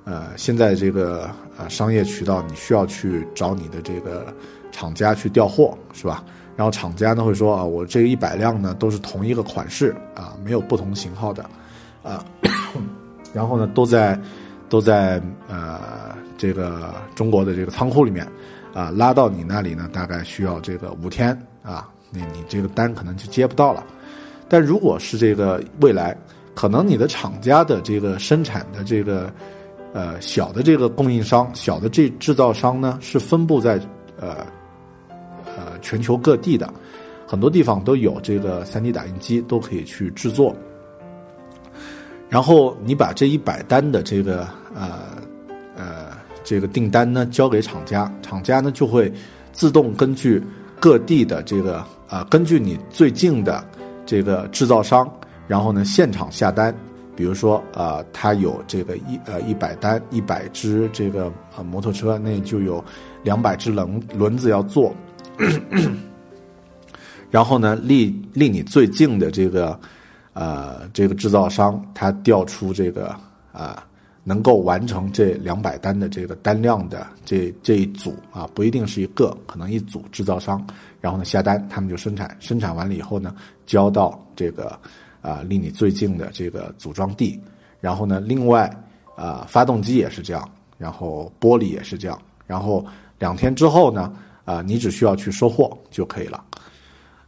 [0.04, 4.34] 呃，现在这个呃商业渠道，你需要去找你的这个
[4.70, 6.24] 厂家去调货，是吧？
[6.56, 11.44] 然后厂家呢会说啊，我这一百辆呢都是同一个款式啊，没有不同型号的，
[12.02, 12.24] 啊。
[13.32, 14.20] 然后呢，都在，
[14.68, 15.80] 都在呃
[16.36, 18.28] 这个中国的这个仓库里面，
[18.74, 21.30] 啊，拉到你那里呢，大概需要这个五天
[21.62, 23.82] 啊，那你这个单可能就接不到了。
[24.50, 26.14] 但如果是这个未来，
[26.54, 29.32] 可能你的厂家的这个生产的这个
[29.92, 33.80] 呃小的这个供应商、小的这制造商呢，是分布在
[34.18, 34.46] 呃
[35.44, 36.72] 呃全球各地的，
[37.26, 40.54] 很多地方都有这个 3D 打印机，都可以去制作。
[42.28, 45.00] 然后你把这一百单的这个呃
[45.76, 49.12] 呃这个订单呢交给厂家，厂家呢就会
[49.52, 50.42] 自动根据
[50.80, 53.62] 各地的这个呃，根据你最近的
[54.06, 55.06] 这个制造商，
[55.46, 56.74] 然后呢现场下单。
[57.14, 62.82] 比如说，呃，他有这个一呃一百单一百只这个呃摩托车，那就有
[63.22, 64.94] 两百只轮轮子要做。
[67.30, 69.78] 然后呢，离离你最近的这个
[70.32, 73.14] 呃这个制造商，他调出这个
[73.52, 73.84] 啊
[74.24, 80.66] 能够完成这两百单的这个单量的这这一组啊，不一定是一个，可能一组制造商，
[81.00, 83.34] 然后呢下单，他们就生产，生产完了以后呢，
[83.66, 84.78] 交到这个。
[85.22, 87.40] 啊，离你最近的这个组装地，
[87.80, 88.68] 然后呢，另外
[89.16, 92.84] 啊，发动机也是这样，然后玻璃也是这样，然后
[93.20, 94.12] 两天之后呢，
[94.44, 96.44] 啊，你只需要去收货就可以了，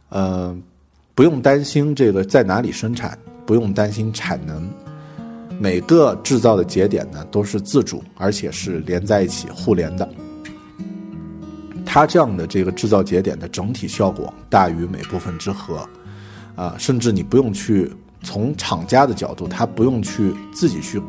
[0.09, 0.61] 嗯，
[1.15, 4.69] 不用担心这个在哪里生产，不用担心产能，
[5.57, 10.09] 每个制造的节点呢都是自主，而且是连在一起互联的，
[11.85, 15.87] 它这样的这个制造节点的整体效果大于每部分之和。
[16.55, 17.91] 啊，甚至你不用去
[18.23, 21.01] 从厂家的角度，他不用去自己去，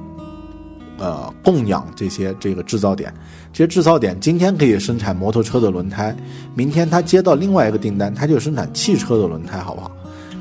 [0.98, 3.12] 呃，供养这些这个制造点。
[3.52, 6.14] 这些制造点今天可以生产摩托车的轮胎，
[6.54, 9.90] 明天他接到另外一个订单，他就生产汽车的轮胎，好不好？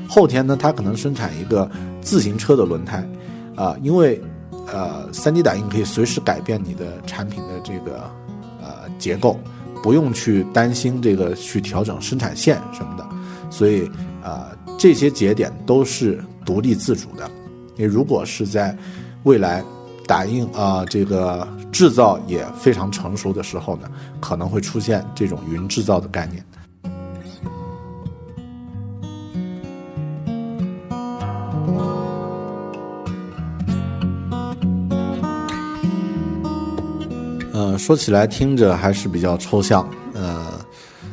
[0.08, 3.08] 后天呢，他可能生产一个自行车的轮胎，
[3.54, 4.20] 啊，因为
[4.66, 8.10] 呃，3D 打印可以随时改变你的产品的这个
[8.60, 9.38] 呃结构，
[9.82, 13.06] 不用去担心这个去调整生产线什么的，
[13.50, 13.88] 所以
[14.22, 14.50] 啊。
[14.78, 17.28] 这些节点都是独立自主的。
[17.74, 18.76] 你如果是在
[19.24, 19.64] 未来
[20.06, 26.44] 打印啊，这个制造也非常成熟的时候呢，可能会出现这种云制造的概念。
[37.52, 39.88] 呃，说起来听着还是比较抽象。
[40.12, 40.46] 呃，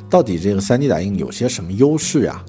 [0.09, 2.43] 到底这个 3D 打印有些什么优势呀？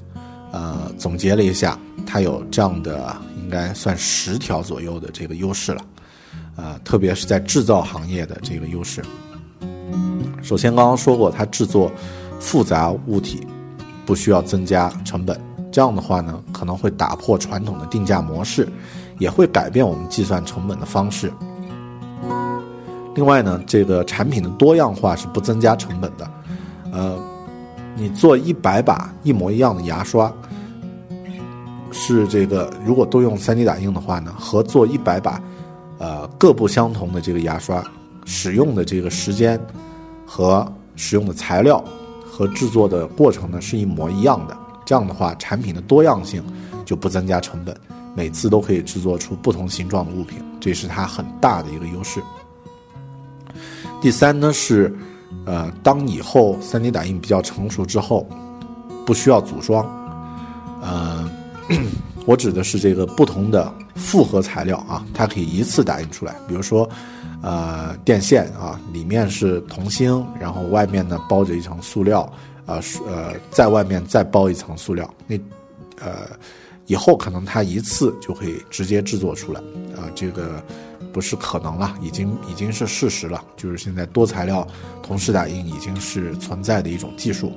[0.97, 5.81] 总结了一下，它有这样的，应该算十条左右的这个优势了，
[6.55, 9.03] 啊，特别是在制造行业的这个优势。
[10.41, 11.91] 首先，刚刚说过，它制作
[12.39, 13.45] 复杂物体
[14.05, 15.39] 不需要增加成本，
[15.71, 18.67] 这样的话呢，可能会打破传统的定价模式，
[19.19, 21.31] 也会改变我们计算成本的方式。
[23.15, 26.31] 另外呢，这个产品的多样化是不增加成本的，
[26.91, 27.17] 呃，
[27.95, 30.31] 你做一百把一模一样的牙刷。
[31.91, 35.41] 是这个，如果都用 3D 打印的话呢，和做一百把，
[35.97, 37.83] 呃，各不相同的这个牙刷，
[38.25, 39.59] 使用的这个时间
[40.25, 41.83] 和使用的材料
[42.25, 44.57] 和制作的过程呢是一模一样的。
[44.85, 46.43] 这样的话，产品的多样性
[46.83, 47.75] 就不增加成本，
[48.13, 52.21] 每次都可以制作出不同形状的物品，这是它很大的一个优势。
[54.01, 54.93] 第三呢是，
[55.45, 58.27] 呃，当以后 3D 打印比较成熟之后，
[59.05, 59.85] 不需要组装，
[60.81, 61.29] 呃。
[62.25, 66.35] 我指的是这个不同的复合材料啊，它可以一次打印出来。
[66.47, 66.89] 比如说，
[67.41, 72.31] 呃，电线啊，里面是铜芯，然后外面呢包着一层塑料，
[72.65, 75.07] 呃，呃，在外面再包一层塑料。
[75.27, 75.35] 那，
[76.01, 76.27] 呃，
[76.87, 79.59] 以后可能它一次就可以直接制作出来
[79.95, 80.09] 啊。
[80.15, 80.63] 这个
[81.13, 83.43] 不是可能了，已经已经是事实了。
[83.55, 84.67] 就是现在多材料
[85.03, 87.51] 同时打印已经是存在的一种技术。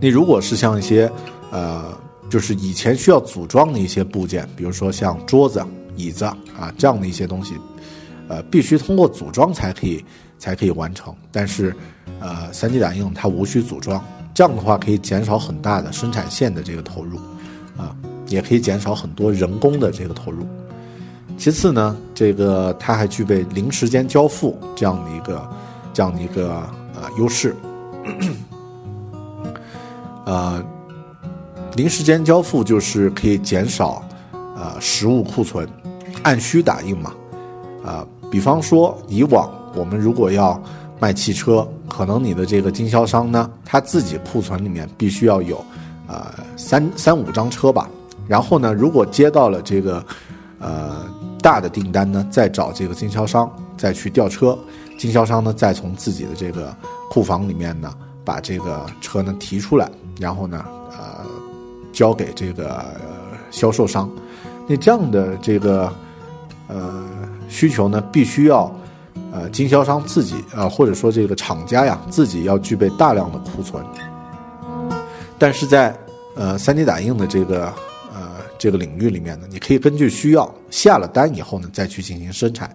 [0.00, 1.10] 你如果是像一些，
[1.50, 1.98] 呃。
[2.30, 5.60] 就是以前需要组装的一些部件，比如说像桌子、
[5.96, 7.54] 椅子啊这样的一些东西，
[8.28, 10.02] 呃，必须通过组装才可以
[10.38, 11.12] 才可以完成。
[11.32, 11.74] 但是，
[12.20, 14.00] 呃三 D 打印它无需组装，
[14.32, 17.18] 这样的话可以减少很大的生产线的这个投入，
[17.76, 17.96] 啊，
[18.28, 20.46] 也可以减少很多人工的这个投入。
[21.36, 25.50] 其次呢，这个它还具备零时间交付这样的一个
[25.92, 26.62] 这样的一个
[26.94, 27.56] 呃优势，
[30.24, 30.64] 呃。
[31.76, 34.02] 零时间交付就是可以减少，
[34.32, 35.66] 呃，实物库存，
[36.22, 37.14] 按需打印嘛，
[37.84, 40.60] 啊，比方说以往我们如果要
[40.98, 45.64] 卖汽车，可能你的这个经销商呢，他自己库存里面必须要有，
[46.08, 47.88] 呃，三三五张车吧，
[48.26, 50.04] 然后呢，如果接到了这个，
[50.58, 51.06] 呃，
[51.40, 54.58] 大的订单呢，再找这个经销商再去调车，
[54.98, 56.76] 经销商呢再从自己的这个
[57.08, 57.94] 库房里面呢
[58.24, 60.64] 把这个车呢提出来，然后呢。
[61.92, 62.84] 交给这个
[63.50, 64.08] 销售商，
[64.68, 65.92] 那这样的这个
[66.68, 67.04] 呃
[67.48, 68.72] 需求呢，必须要
[69.32, 73.84] 呃经销商自己啊，或者说这个厂家呀，自己要具备大量的库存。
[75.38, 75.94] 但是在
[76.36, 77.66] 呃 3D 打印的这个
[78.14, 82.74] 呃这个领域里面呢，你可以根据需要下了单以后呢，再去进行生产，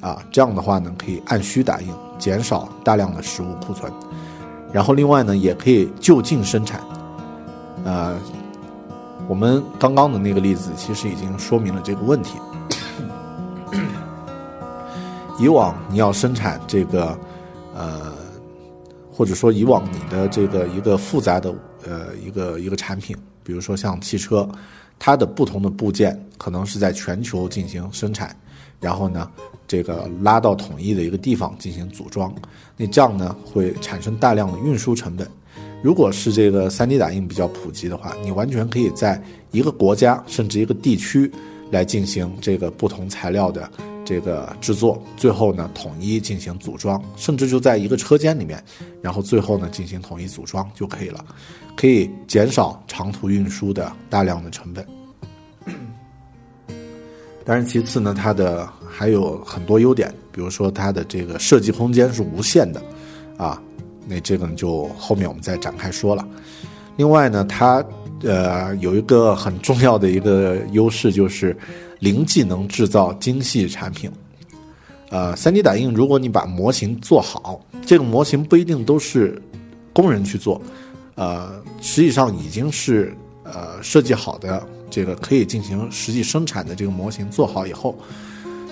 [0.00, 1.88] 啊，这样的话呢，可以按需打印，
[2.18, 3.90] 减少大量的实物库存。
[4.72, 6.80] 然后另外呢，也可以就近生产。
[7.84, 8.16] 呃，
[9.28, 12.38] 我们刚刚的那个例子其实已经说明了这个问题。
[15.38, 17.18] 以往你要生产这个，
[17.74, 18.12] 呃，
[19.10, 21.54] 或者说以往你的这个一个复杂的
[21.84, 24.48] 呃一个一个产品，比如说像汽车，
[24.98, 28.36] 它的不同的部件可能是在全球进行生产，
[28.78, 29.28] 然后呢，
[29.66, 32.32] 这个拉到统一的一个地方进行组装，
[32.76, 35.26] 那这样呢会产生大量的运输成本。
[35.82, 39.20] 如果是这个 3D 打印比较普及的话，你完全可以在
[39.50, 41.30] 一个国家甚至一个地区
[41.72, 43.68] 来进行这个不同材料的
[44.04, 48.62] 这个制作，最后呢统一进行组装，甚至就在一个车间里面，
[49.00, 51.24] 然后最后呢进行统一组装就可以了，
[51.76, 54.86] 可以减少长途运输的大量的成本。
[57.44, 62.80] 当然，其次呢，它的还有很多优点，比如说它的这个设计空间是无限的，
[63.36, 63.60] 啊。
[64.06, 66.26] 那这个呢，就后面我们再展开说了。
[66.96, 67.84] 另外呢，它
[68.22, 71.56] 呃有一个很重要的一个优势，就是
[72.00, 74.10] 零技能制造精细产品。
[75.10, 79.40] 呃，3D 打印，如果你把模型做好，这个模型不一定都是
[79.92, 80.60] 工人去做，
[81.16, 87.94] 呃，实际上已经是呃设计好的这个可以进行实际生产的这个模型做好以后，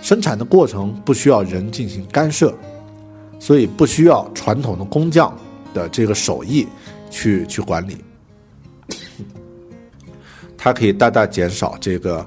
[0.00, 2.54] 生产的过程不需要人进行干涉。
[3.40, 5.34] 所以不需要传统的工匠
[5.72, 6.68] 的这个手艺
[7.10, 7.96] 去去管理，
[10.58, 12.24] 它可以大大减少这个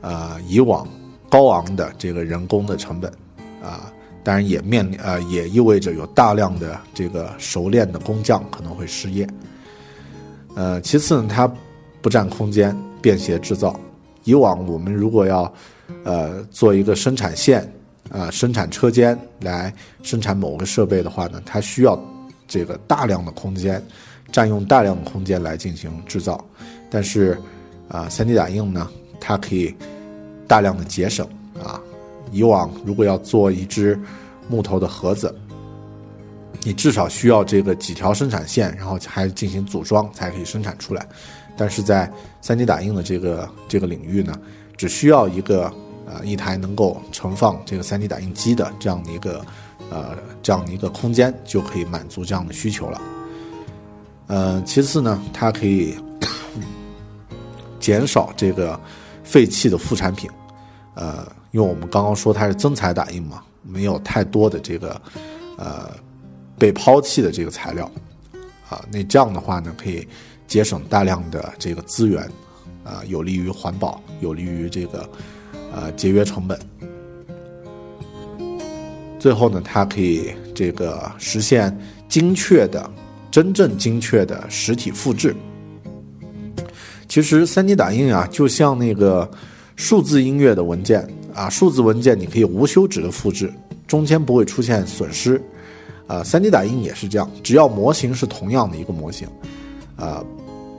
[0.00, 0.86] 呃以往
[1.28, 3.12] 高昂的这个人工的成本
[3.60, 3.92] 啊，
[4.22, 9.28] 当然也面临呃也意味着有大量的这个熟练的工匠可能会失业。
[10.54, 11.52] 呃，其次呢，它
[12.00, 13.78] 不占空间，便携制造。
[14.22, 15.52] 以往我们如果要
[16.04, 17.68] 呃做一个生产线。
[18.12, 21.98] 啊，生产车间来生产某个设备的话呢，它需要
[22.46, 23.82] 这个大量的空间，
[24.30, 26.44] 占用大量的空间来进行制造。
[26.90, 27.38] 但是，
[27.88, 28.86] 啊，3D 打印呢，
[29.18, 29.74] 它可以
[30.46, 31.26] 大量的节省
[31.58, 31.80] 啊。
[32.30, 33.98] 以往如果要做一只
[34.46, 35.34] 木头的盒子，
[36.62, 41.08] 你至少需要这个几条生产线，然后还进行组装才可以生产出来。
[41.56, 44.38] 但是在 3D 打印的这个这个领域呢，
[44.76, 45.72] 只需要一个。
[46.04, 49.44] 呃，一台能够盛放这个 3D 打印机的这样的一个，
[49.90, 53.00] 呃，这样的一个空间就可以满足这样的需求了。
[54.26, 55.94] 呃，其次呢，它可以
[57.78, 58.78] 减少这个
[59.22, 60.28] 废弃的副产品。
[60.94, 65.00] 呃，因为我们刚刚说它是增材打印嘛，没有太多的这个
[65.56, 65.88] 呃
[66.58, 67.90] 被抛弃的这个材料
[68.68, 70.06] 啊，那这样的话呢，可以
[70.46, 72.22] 节省大量的这个资源，
[72.84, 75.08] 啊，有利于环保，有利于这个。
[75.74, 76.58] 呃，节约成本。
[79.18, 81.74] 最后呢，它可以这个实现
[82.08, 82.90] 精确的、
[83.30, 85.34] 真正精确的实体复制。
[87.08, 89.30] 其实，3D 打印啊，就像那个
[89.76, 93.52] 数字音乐的文件啊，数字文件你可以无休止的复制，
[93.86, 95.40] 中间不会出现损失。
[96.06, 99.26] 啊，3D 打印也是这样，只要模型是同样的一个模型，
[99.96, 100.22] 啊，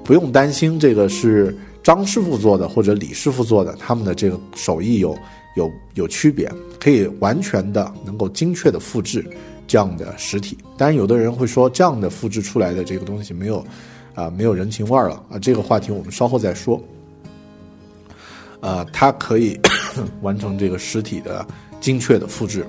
[0.04, 1.58] 不用担心这个是。
[1.84, 5.18] 张师傅做的或者李师傅做的，他们的这个手艺有
[5.56, 9.24] 有有区别，可以完全的能够精确的复制
[9.68, 10.58] 这样的实体。
[10.78, 13.66] 当然，有的人会说这样的复制出来的这个东西没有
[14.16, 15.38] 啊没有人情味儿了啊。
[15.38, 16.82] 这个话题我们稍后再说。
[18.62, 19.60] 呃，它可以
[20.24, 21.46] 完成这个实体的
[21.82, 22.66] 精确的复制，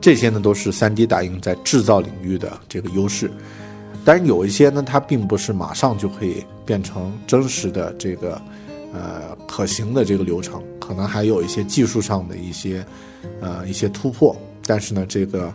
[0.00, 3.30] 这些呢都是 3D 打印在制造领域的这个优势。
[4.04, 8.38] 但是有一些呢，它并不是马上就可以变成真实的这个，
[8.92, 12.84] 呃，可行的这个流程，可能还有一些技术上的一些，
[13.40, 14.36] 呃，一些突破。
[14.66, 15.50] 但是呢，这个，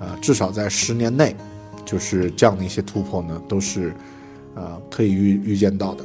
[0.00, 1.36] 呃，至少在十年内，
[1.84, 3.94] 就是这样的一些突破呢，都是，
[4.54, 6.04] 呃，可以预预见到的。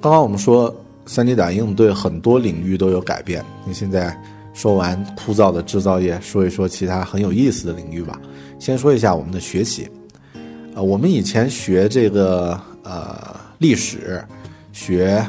[0.00, 0.72] 刚刚我们说
[1.06, 3.44] ，3D 打印对很多领域都有改变。
[3.64, 4.16] 你现在
[4.52, 8.20] 说完枯燥的制造业，说一说其他很有意思的领域吧。
[8.58, 9.88] 先说一下我们的学习，
[10.74, 14.24] 呃，我们以前学这个呃历史，
[14.72, 15.24] 学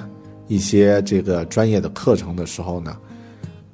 [0.47, 2.97] 一些这个专业的课程的时候呢，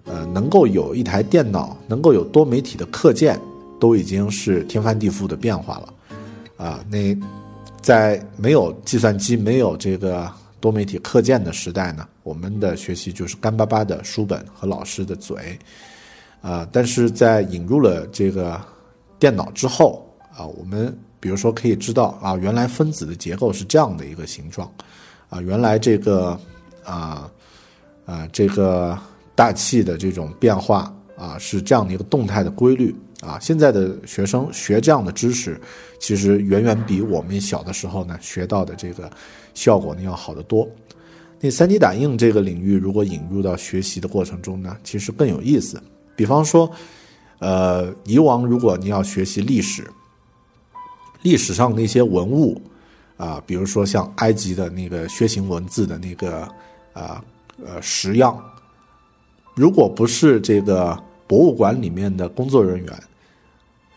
[0.05, 3.39] 呃，能够有一台电脑，能够有多媒体的课件，
[3.79, 5.93] 都已经是天翻地覆的变化了。
[6.57, 7.15] 啊，那
[7.79, 10.29] 在没有计算机，没有这个。
[10.63, 15.59] 多媒体课件的时代呢，我们的学习就是干巴巴的书本和老师的嘴，
[16.41, 18.57] 啊，但是在引入了这个
[19.19, 24.71] 电脑之后啊，我们比如说可以知道啊，原来分子的结构是这样的一个形状，
[25.27, 26.39] 啊，原来这个
[26.85, 27.29] 啊
[28.05, 28.97] 啊这个
[29.35, 33.37] 大气的这种变化啊是这样的一个动态的规律啊。
[33.37, 35.59] 现在的学生学这样的知识，
[35.99, 39.11] 其实远远比我们小的时候呢学到的这个
[39.53, 40.67] 效果呢要好得多。
[41.39, 45.81] 那 3D 打印这个领域，如果引入到学习的过程中呢，其实更有意思。
[46.15, 46.69] 比方说，
[47.39, 49.83] 呃，以往如果你要学习历史，
[51.21, 52.61] 历史上那些文物。
[53.15, 56.41] 啊，比如说像埃及的那个楔形文字的那个
[56.91, 57.23] 啊
[57.63, 58.43] 呃石样，
[59.55, 60.97] 如果不是这个
[61.27, 63.03] 博物馆里面的工作人员，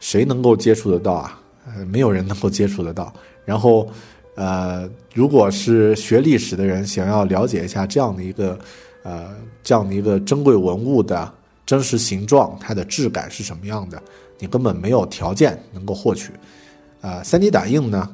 [0.01, 1.41] 谁能够接触得到啊？
[1.65, 3.13] 呃，没有人能够接触得到。
[3.45, 3.89] 然后，
[4.37, 8.57] 呃，如果是学历史的人想要了解一下这样的一个
[9.03, 9.35] 呃
[9.65, 11.33] 这样的一个珍贵文物的
[11.67, 14.01] 真实形状，它的质感是什么样的，
[14.39, 16.31] 你根本没有条件能够获取。
[17.01, 18.09] 啊，3D 打印呢？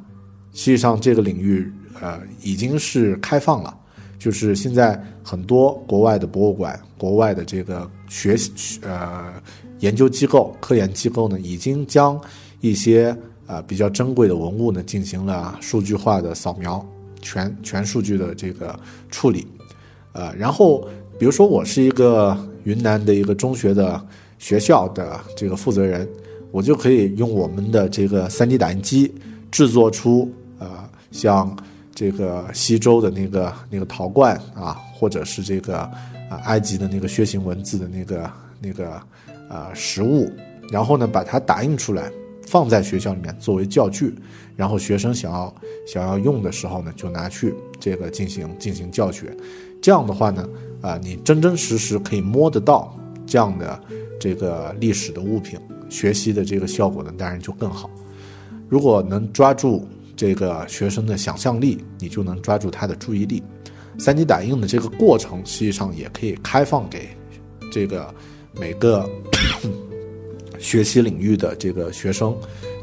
[0.54, 3.74] 实际上，这个领域呃已经是开放了，
[4.18, 9.32] 就是现在很多国外的博物馆、国外的这个学习呃
[9.80, 12.20] 研究机构、科研机构呢，已经将
[12.60, 13.16] 一些
[13.46, 16.84] 啊比较珍贵的文物呢进行了数据化的扫描、
[17.20, 18.78] 全全数据的这个
[19.10, 19.46] 处理，
[20.12, 20.88] 呃，然后
[21.18, 24.00] 比如说我是一个云南的一个中学的
[24.38, 26.08] 学校的这个负责人，
[26.50, 29.14] 我就可以用我们的这个 3D 打印机
[29.50, 30.68] 制作出呃。
[31.12, 31.54] 像
[31.94, 38.30] 这个西周的那个那个陶罐啊，或者是这个啊埃及的那个楔形文字的那个
[38.62, 38.92] 那个
[39.46, 40.32] 啊实物，
[40.70, 42.10] 然后呢把它打印出来，
[42.52, 44.14] 放在学校里面作为教具，
[44.54, 45.54] 然后学生想要
[45.86, 49.34] 想要用的时候呢，就拿去这个进行进行教学。
[49.80, 50.46] 这样的话呢，
[50.82, 52.94] 啊你真真实实可以摸得到
[53.26, 53.80] 这样的
[54.20, 57.90] 这个历史的物品，学习的这个效果呢当然就更好。
[58.68, 59.88] 如果能抓住。
[60.14, 63.42] 这个学生的想象力，你就能抓住他的注意力。
[63.98, 67.08] 3D 打印的这个过程，实际上也可以开放给
[67.72, 68.14] 这个
[68.52, 69.08] 每个
[70.62, 72.34] 学习领域的这个学生，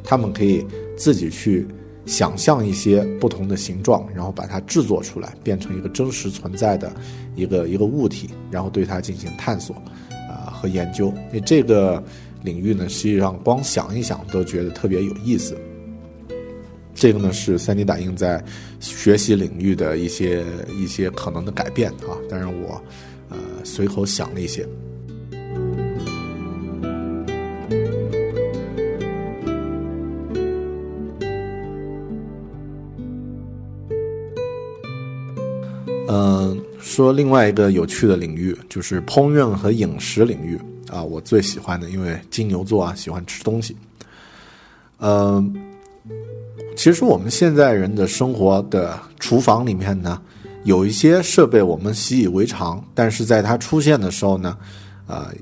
[0.03, 0.65] 他们可以
[0.97, 1.65] 自己去
[2.05, 6.93] 想象一些不同的形状，然后把它制作出来，变成一个真实存在的
[7.35, 9.73] 一个一个物体，然后对它进行探索
[10.29, 11.13] 啊和研究。
[11.31, 12.03] 那这个
[12.43, 15.57] 领域呢，实际上光想一想都觉得特别有意思。
[16.93, 18.43] 这个呢是 3D 打印在
[18.81, 20.43] 学习领域的一些
[20.77, 22.81] 一些可能的改变啊，当然我
[23.29, 24.67] 呃随口想了一些。
[36.99, 40.59] 说另外一个有趣的领域就是烹饪和饮食领域
[40.91, 43.73] 啊，我最喜欢的，因为金牛座啊喜欢吃东西，
[44.97, 45.55] 嗯。
[46.75, 50.21] 其实我们现在人的生活的厨房里面呢，
[50.65, 54.57] 有一些设备我们习以为常，但是在它出现的时候呢，
[55.07, 55.33] 呃，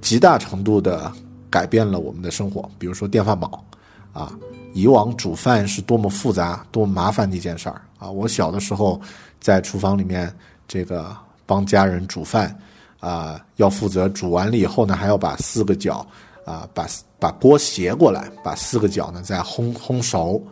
[0.00, 1.10] 极大程度的
[1.50, 2.70] 改变了我们的生活。
[2.78, 3.64] 比如说电饭煲，
[4.12, 4.32] 啊，
[4.72, 8.08] 以往煮饭是多么复杂、多么麻烦的一件事儿啊！
[8.08, 9.00] 我小的时候
[9.40, 10.32] 在厨房里面
[10.72, 11.14] 这个
[11.44, 12.56] 帮家人煮饭，
[12.98, 16.06] 啊，要负责煮完了以后呢，还要把四个角
[16.46, 16.86] 啊，把
[17.18, 20.42] 把锅斜过来，把四个角呢再烘烘熟。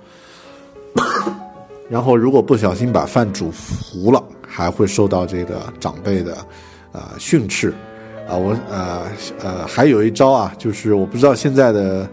[1.88, 3.50] 然后，如果不小心把饭煮
[3.82, 6.36] 糊了，还会受到这个长辈的，
[6.92, 7.70] 呃训斥，
[8.28, 9.06] 啊，我呃
[9.42, 12.06] 呃还有一招啊，就是我不知道现在的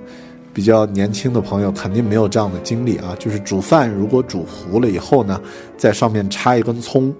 [0.53, 5.41] 比较年轻的朋友肯定没有这样的经历啊，就是煮饭如果煮糊了以后呢，
[5.77, 7.13] 在上面插一根葱，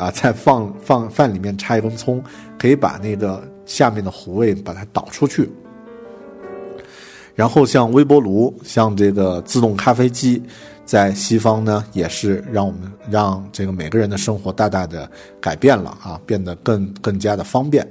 [0.00, 2.22] 啊，再放放饭里面插一根葱，
[2.58, 5.50] 可以把那个下面的糊味把它导出去。
[7.34, 10.42] 然后像微波炉，像这个自动咖啡机。
[10.86, 15.08] 在西方呢，也是让我们让这个每个人的生活大大的
[15.40, 17.88] 改变了啊，变得更更加的方便。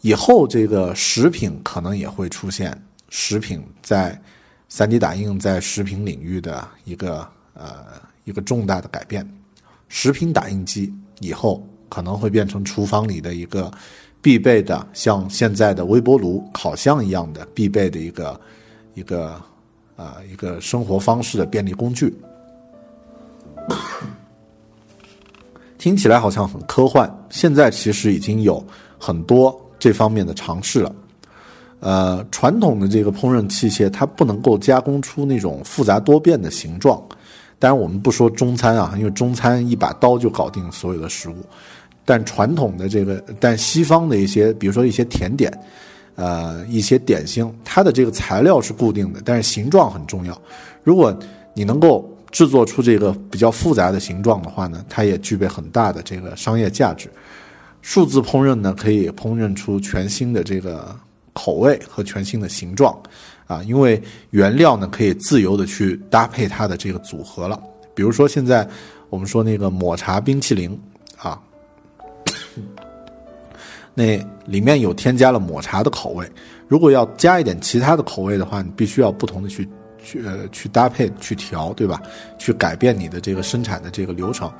[0.00, 2.76] 以后这个食品可能也会出现
[3.10, 4.20] 食品在
[4.68, 7.84] 3D 打印在食品领域的一个呃
[8.24, 9.24] 一个重大的改变。
[9.96, 13.70] 食品打印机以后可能会变成厨房里的一个
[14.20, 18.40] 必备的，像现在的微波炉、烤箱一样的必备的一个
[18.94, 19.40] 一个。
[19.96, 22.12] 啊，一个生活方式的便利工具，
[25.78, 27.08] 听起来好像很科幻。
[27.30, 28.60] 现在其实已经有
[28.98, 30.92] 很多这方面的尝试了。
[31.78, 37.00] 呃，传统的这个烹饪器械，它不能够加工出那种复杂多变的形状。
[37.64, 41.36] 当然，我们不说中餐啊，因为中餐一把刀就搞定所有的食物。
[42.04, 45.50] 但传统的这个，但西方的一些，比如说一些甜点。
[46.16, 50.40] 呃，一些点心，它的这个材料是固定的，但是形状很重要。
[50.82, 51.18] 如果
[51.54, 57.10] 你能够制作出这个比较复杂的形状的话呢，它也具备很大的这个商业价值。
[57.80, 60.94] 数字烹饪呢，可以烹饪出全新的这个
[61.32, 62.96] 口味和全新的形状，
[63.54, 67.60] 啊，因为原料呢可以自由的去搭配它的这个组合了。
[67.94, 68.68] 比如说现在
[69.08, 70.76] 我们说那个抹茶冰淇淋
[71.16, 71.40] 啊，
[73.94, 76.28] 那里面有添加了抹茶的口味。
[76.66, 79.68] 如果要加一点其他的口味的话，你必须要不同的去
[80.02, 82.02] 去呃去搭配去调，对吧？
[82.38, 84.50] 去改变你的这个生产的这个流程，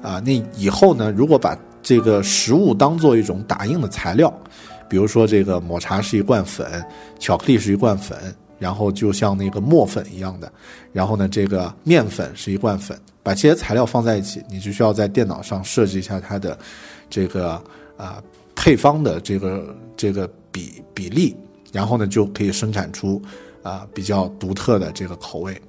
[0.00, 4.32] 啊，那以后呢，如果把这个食物当做一种打印的材料，
[4.88, 6.84] 比如说这个抹茶是一罐粉，
[7.18, 8.16] 巧克力是一罐粉，
[8.58, 10.52] 然后就像那个磨粉一样的，
[10.92, 16.58] 然后呢，这个面粉是一罐粉，把这些材料放在一起，你就需要在电脑上设置一下它的
[17.10, 17.62] 这个
[17.96, 18.22] 啊
[18.54, 21.36] 配方的这个这个比比例。
[21.70, 23.20] 然后呢，就可以生产出
[23.62, 25.60] 啊比较独特的这个口味。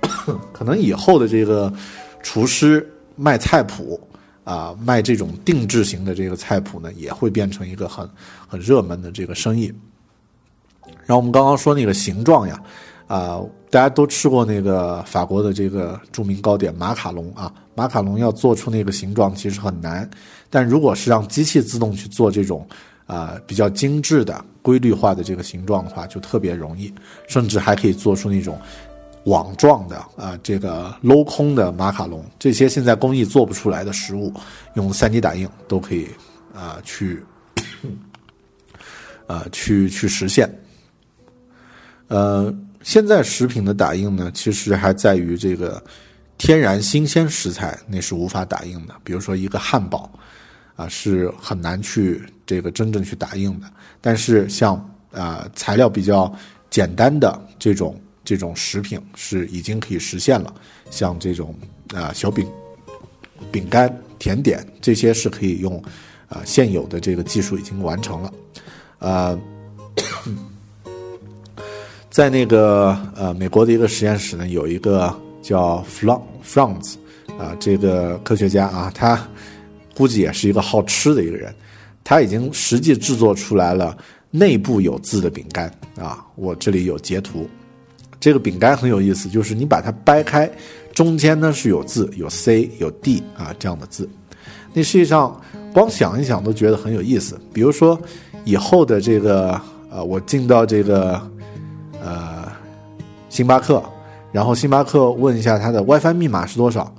[0.52, 1.72] 可能以后的这个
[2.24, 2.84] 厨师
[3.14, 4.00] 卖菜谱
[4.48, 8.08] 啊，卖这种定制型的这个菜谱呢，也会变成一个很
[8.46, 9.70] 很热门的这个生意。
[11.04, 12.58] 然后我们刚刚说那个形状呀，
[13.06, 13.40] 啊，
[13.70, 20.08] 大家都吃过那个法国的这个著名糕点马卡龙啊，马卡龙要做出那个形状其实很难，
[20.48, 22.66] 但如果是让机器自动去做这种。
[23.08, 26.92] 啊，比较精致的、规律化的这个形状的话，就特别容易，
[27.26, 28.60] 甚至还可以做出那种
[29.24, 34.32] 网状的啊，这个镂空的马卡龙，这些现在工艺做不出来的食物，
[34.74, 36.08] 用 3D 打印都可以
[36.54, 37.22] 啊去，
[39.26, 40.48] 啊去去实现。
[42.08, 45.82] 呃，现在食品的打印呢，其实还在于这个
[46.38, 50.10] 天然新鲜食材，那是无法打印的，比如说一个汉堡。
[50.76, 53.66] 啊，是很难去这个真正去打印的。
[54.00, 54.76] 但是像
[55.10, 56.32] 啊材料比较
[56.70, 60.52] 简单的这种这种食品是已经可以实现了。
[60.90, 61.54] 像这种
[61.94, 62.46] 啊小饼、
[63.50, 65.82] 饼干、甜点这些是可以用
[66.28, 68.32] 啊现有的这个技术已经完成了。
[68.98, 69.40] 呃，
[72.10, 76.96] 在那个呃美国的一个实验室呢，有一个叫 Fran Franz
[77.38, 79.26] 啊这个科学家啊他。
[79.94, 81.52] 估计也是一个好吃的一个人，
[82.04, 83.98] 他已经实际制作出来了
[84.30, 85.68] 内部有字的饼干
[85.98, 86.24] 啊！
[86.36, 87.50] 我这里有截图，
[88.20, 90.50] 这个饼干很有意思，就是你把它掰开，
[90.92, 94.08] 中间呢是有字，有 C 有 D 啊这样的字。
[94.72, 95.40] 那实际上
[95.72, 97.40] 光想一想都觉得很有意思。
[97.52, 98.00] 比如说
[98.44, 99.60] 以后的这个
[99.90, 101.20] 呃，我进到这个
[102.02, 102.50] 呃
[103.28, 103.82] 星巴克，
[104.32, 106.92] 然后星巴克问一下他的 WiFi 密码是多少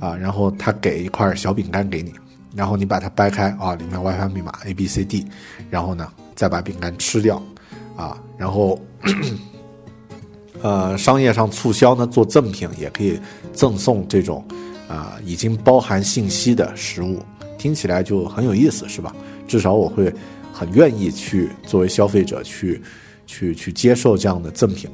[0.00, 0.14] 啊？
[0.16, 2.12] 然后他给一块小饼干给你。
[2.56, 5.26] 然后你把它掰开啊，里面 WiFi 密码 A B C D，
[5.70, 6.06] 然后呢
[6.36, 7.42] 再把饼干吃掉，
[7.96, 8.78] 啊，然后，
[10.64, 13.20] 呃，商业上促销呢做赠品也可以
[13.52, 14.42] 赠送这种
[14.88, 17.20] 啊已经包含信息的食物，
[17.58, 19.14] 听起来就很有意思，是吧？
[19.46, 20.10] 至少我会
[20.54, 22.80] 很愿意去作为消费者去
[23.26, 24.90] 去去接受这样的赠品。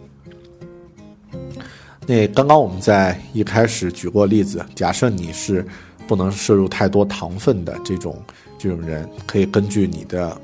[2.05, 5.65] 那刚刚我们在一开始举过例子，假设你是。
[6.09, 8.21] 不能摄入太多糖分的这种
[8.59, 10.37] 这种人，可以根据你的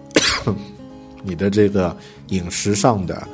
[1.24, 1.96] 你的这个
[2.28, 3.26] 饮食上的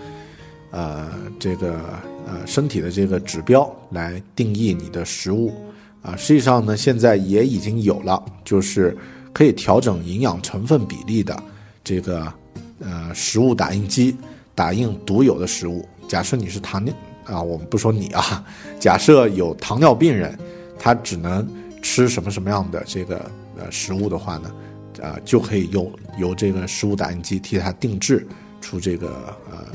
[0.72, 1.08] 呃
[1.38, 1.78] 这个
[2.26, 5.54] 呃身体的这个指标来定义你的食物
[6.02, 6.16] 啊。
[6.16, 8.96] 实际上呢，现在也已经有了，就是
[9.32, 11.40] 可以调整营养成分比例的
[11.84, 12.32] 这个
[12.80, 14.16] 呃食物打印机，
[14.56, 15.88] 打印独有的食物。
[16.08, 16.92] 假设你是糖尿
[17.26, 18.44] 啊，我们不说你啊，
[18.80, 20.36] 假设有糖尿病人，
[20.76, 21.48] 他只能。
[21.84, 24.54] 吃什么什么样的这个呃食物的话呢，
[25.02, 28.24] 啊，就可以用由这个食物打印机替他定制
[28.60, 29.66] 出这个呃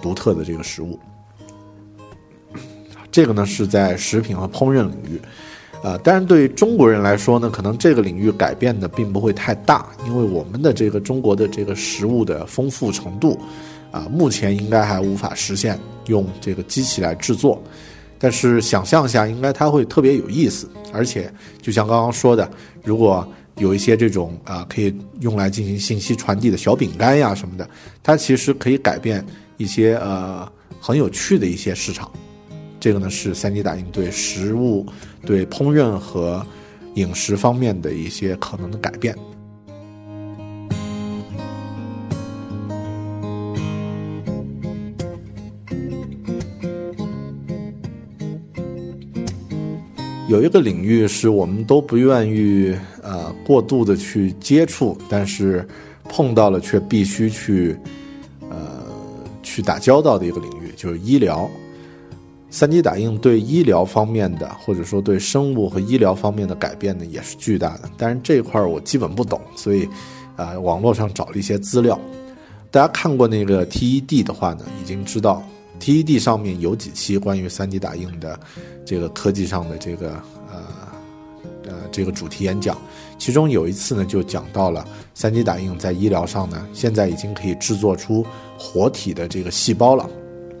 [0.00, 0.98] 独特的这个食物。
[3.12, 5.20] 这个呢是在食品和烹饪领域，
[5.82, 13.36] 呃，当然对于中国人来说呢，可能这个领域改变的并不会太大，因为我们的这个中国的这个食物的丰富程度，
[13.90, 15.76] 啊，目前应该还无法实现
[16.06, 17.60] 用这个机器来制作。
[18.16, 22.48] 但是想象一下，应该它会特别有意思，而且就像刚刚说的，
[22.84, 23.26] 如果
[23.56, 27.68] 有一些这种啊可以用来进行信息传递的小饼干呀什么的，
[28.02, 29.24] 它其实可以改变
[29.60, 30.50] 一些呃
[30.80, 32.10] 很有趣的一些市场。
[32.80, 34.86] 这个呢是 3D 打印对食物、
[35.26, 36.44] 对烹饪和
[36.94, 39.14] 饮食方面的一些可能的改变。
[50.26, 55.68] 有一个领域是我们都不愿意呃过度的去接触，但是
[56.04, 57.76] 碰到了却必须去
[59.62, 61.48] 打交道的一个领域，就是医疗。
[62.52, 67.88] 3D 打印对医疗方面的，或者说对生物和医疗方面的改变呢，也是巨大的。
[67.96, 69.88] 但是这一块我基本不懂，所以，
[70.34, 71.96] 啊，网络上找了一些资料。
[72.72, 75.44] 大家看过那个 TED 的话呢，已经知道
[75.78, 78.38] TED 上面有几期关于 3D 打印的
[78.84, 80.10] 这个科技上的这个
[80.50, 80.64] 呃
[81.68, 82.76] 呃这个主题演讲。
[83.20, 84.82] 其中有一次呢，就讲到了
[85.14, 88.24] 3D 打印在医疗上呢，现在已经可以制作出
[88.58, 90.08] 活体的这个细胞了。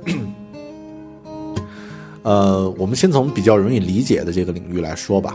[2.22, 5.34] 呃，我们先从比较容易理解的这个领域来说吧。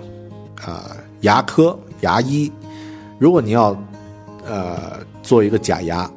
[0.63, 2.51] 啊，牙科牙医，
[3.17, 3.75] 如果你要
[4.45, 6.09] 呃做一个假牙，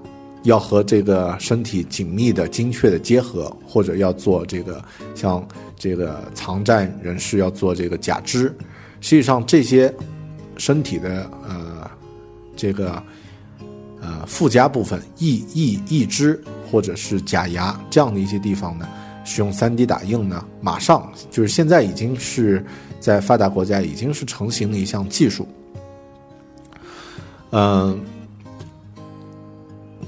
[0.42, 4.84] 要和这个身体紧密的、精确的结合，或者要做这个
[5.14, 8.54] 像这个藏战人士要做这个假肢，
[9.00, 9.92] 实际上这些。
[10.58, 11.90] 身体的呃，
[12.56, 13.02] 这个
[14.00, 18.86] 呃附加部分，义义义肢或者是假牙这样的一些地方呢，
[19.24, 22.66] 使用 3D 打印呢，马上就是现在已经是
[22.98, 25.46] 在发达国家已经是成型的一项技术。
[27.52, 27.98] 嗯，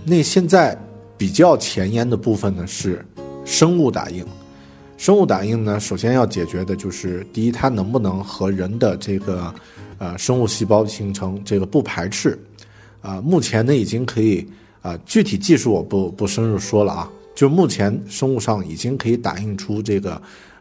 [0.05, 0.76] 那现在
[1.16, 3.07] 比较前沿的部分呢是
[3.44, 4.26] 生物打印。
[4.98, 9.55] 生物打印呢，首先要解决的就是第一，它能不能和人的这个。
[10.01, 12.38] 呃，生物细胞形成这个不排斥，
[13.03, 14.48] 啊，目前呢已经可以
[14.80, 20.18] 啊，具体技术我不不深入说了啊，就目前生物上已经可以打印出这个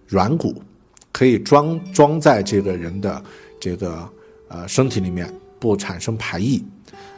[0.07, 0.61] 软骨，
[1.13, 3.23] 可以装装在这个人的
[3.61, 4.05] 这个
[4.49, 6.61] 呃身体里面，不产生排异，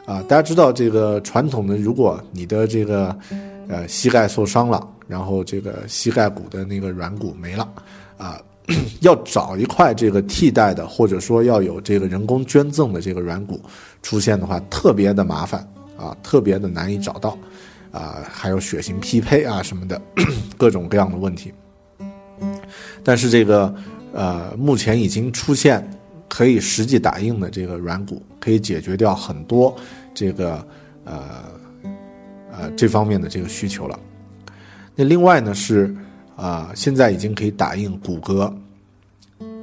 [0.06, 3.18] 啊，大家知道这个传统的，如果你的这个
[3.66, 7.68] 呃膝盖受伤了，然后这个膝盖骨的那个软骨没了，
[8.16, 8.40] 啊。
[9.00, 13.60] 要找一块这个替代的，或者说要有这个人工捐赠的这个软骨
[14.02, 17.36] 出现的话，特别的麻烦啊，特别的难以找到
[17.90, 20.00] 啊，还有血型匹配啊什么的
[20.56, 21.52] 各种各样的问题。
[23.02, 23.74] 但是这个
[24.12, 25.84] 呃，目前已经出现
[26.28, 29.76] 可以实际打印的这个软骨，可以解决掉很多
[30.14, 30.66] 这个
[31.04, 31.22] 呃
[32.52, 33.98] 呃这方面的这个需求了。
[34.94, 35.92] 那另外呢是。
[36.42, 38.52] 啊，现在已经可以打印骨骼，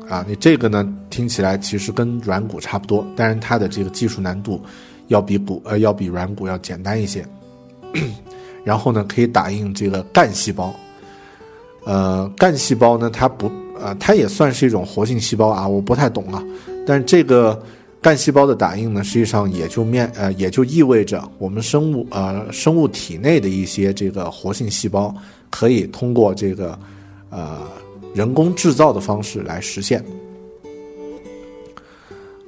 [0.08, 4.62] 啊，你这个呢听起来其实跟软骨差不多，但是它的这个技术难度
[5.08, 7.28] 要比骨呃要比软骨要简单一些。
[8.64, 10.74] 然后呢，可以打印这个干细胞，
[11.84, 16.42] 呃，干细胞呢它不呃它也算是一种活性细胞啊，我不太懂啊，
[16.88, 17.62] 但是这个
[18.02, 25.14] 干细胞的打印呢，实际上也就面呃也就意味着我们生物呃生物体内的一些这个活性细胞。
[25.50, 26.78] 可以通过这个，
[27.30, 27.68] 呃，
[28.14, 30.04] 人工制造的方式来实现。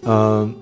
[0.03, 0.53] 嗯，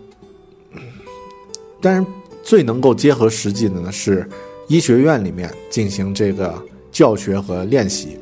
[1.81, 2.05] 但是
[2.43, 4.27] 最能够结合实际的呢是
[4.67, 6.53] 医学院里面进行这个
[6.91, 8.17] 教学和练习。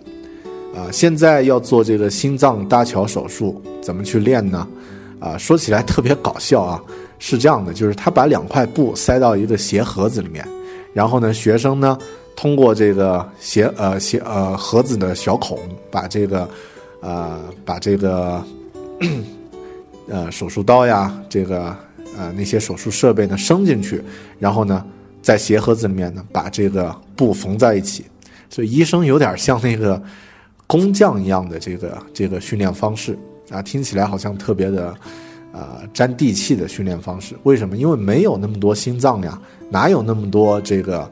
[0.75, 4.67] 啊，现在要做这个心脏搭桥手术，怎么去练呢？
[5.19, 6.83] 啊，说起来特别搞笑啊，
[7.17, 10.47] 是这样的，就是他把两块布塞到一个鞋盒子里面，
[10.93, 11.97] 然后呢，学生呢。
[12.37, 15.57] 通过这个鞋呃鞋呃盒子的小孔，
[15.89, 16.47] 把这个
[17.01, 18.43] 呃把这个
[20.07, 21.75] 呃手术刀呀，这个
[22.15, 24.03] 呃那些手术设备呢伸进去，
[24.37, 24.85] 然后呢
[25.19, 28.05] 在鞋盒子里面呢把这个布缝在一起，
[28.51, 29.99] 所以医生有点像那个
[30.67, 33.17] 工匠一样的这个这个训练方式
[33.49, 34.93] 啊，听起来好像特别的
[35.53, 37.35] 呃沾地气的训练方式。
[37.41, 37.75] 为什么？
[37.75, 41.09] 因为没有那么多心脏呀，哪有那么多这个。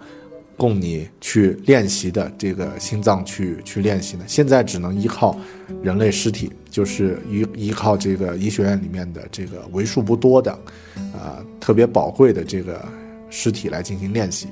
[0.57, 4.23] 供你去练习的这个心脏去去练习呢？
[4.27, 5.37] 现在只能依靠
[5.83, 10.51] 人类尸体，就是依依靠这个医学院里面的这个为数不多的，
[11.13, 12.83] 啊，特别宝贵的这个
[13.29, 14.47] 尸体来进行练习。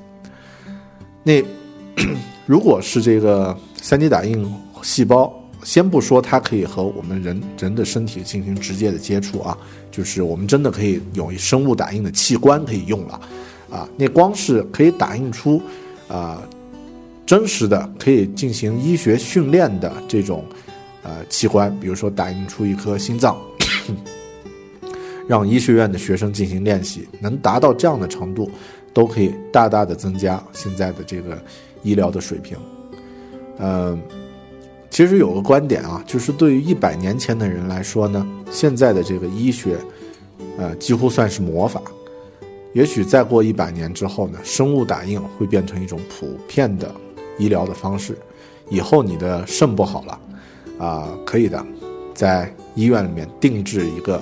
[1.23, 1.41] 那
[2.45, 4.45] 如果是这个 3D 打印
[4.81, 5.33] 细胞，
[5.63, 9.57] 先不说它可以和我们人人的身体进行直接的接触啊，
[9.89, 13.21] 就是我们真的可以有生物打印的器官可以用了，
[13.71, 15.61] 啊，那光是可以打印出。
[16.13, 16.47] 啊，
[17.25, 20.45] 真实的可以进行医学训练的这种
[21.01, 23.35] 呃器官，比如说打印出一颗心脏，
[25.27, 28.51] 让医学院的学生进行练习，能达到这样的程度，
[28.93, 31.35] 都可以大大的增加现在的这个
[31.81, 32.55] 医疗的水平。
[33.57, 33.99] 嗯，
[34.91, 39.77] 其实有个观点啊，就是对于一百年前的人来说呢，现在的这个医学，
[40.59, 41.81] 呃，几乎算是魔法。
[42.73, 46.93] 也许再过一百年之后呢，生物打印会变成一种普遍的
[47.37, 48.17] 医疗的方式。
[48.69, 50.19] 以后你的肾不好了，
[50.79, 51.63] 啊，可以的，
[52.13, 54.15] 在医院里面定制一个，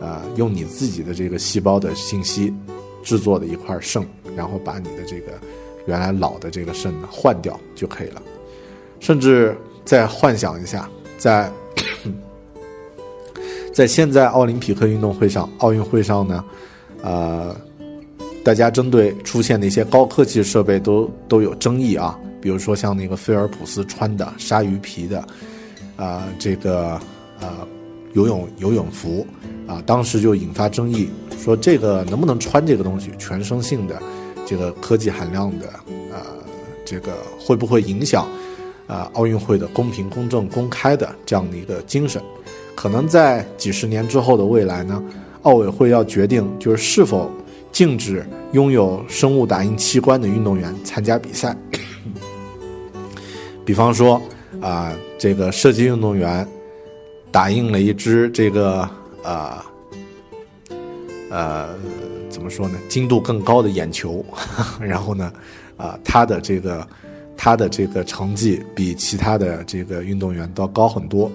[0.00, 2.54] 啊，用你自己的这个细胞的信息
[3.02, 4.06] 制作的一块肾，
[4.36, 5.32] 然后把你的这个
[5.86, 8.22] 原来老的这个肾呢换掉就可以了。
[9.00, 10.88] 甚至再幻想一下，
[11.18, 11.50] 在
[13.74, 16.44] 在现在奥林匹克运动会上、奥运会上呢，
[17.02, 17.56] 呃，
[18.44, 25.24] 大家针对出现的一些高科技设备都都有争议啊，比如说像那个菲尔普斯穿的鲨鱼皮的，
[25.96, 27.00] 啊，这个
[27.40, 27.66] 呃
[28.14, 29.26] 游泳游泳服
[29.66, 34.00] 啊，当时就引发争议，说这个能不能穿这个东西，全身性的
[34.46, 35.66] 这个科技含量的，
[36.10, 36.20] 呃，
[36.84, 38.26] 这个会不会影响
[38.86, 42.20] 啊奥运会的公平、公正、公开的这样的一个精神？
[42.74, 45.02] 可能在几十年之后的未来呢，
[45.42, 47.30] 奥委会要决定就是是否
[47.72, 51.56] 禁止拥有生物打印器官的运动员参加比赛。
[53.64, 54.20] 比方说
[54.60, 56.46] 啊，这个射击运动员
[57.30, 58.88] 打印了一只这个
[59.22, 59.58] 呃
[61.30, 61.68] 呃
[62.28, 64.24] 怎么说呢，精度更高的眼球，
[64.80, 65.32] 然后呢，
[65.76, 66.86] 啊，他的这个
[67.36, 71.30] 他的这个成绩比其他的这个运动员都要高很多。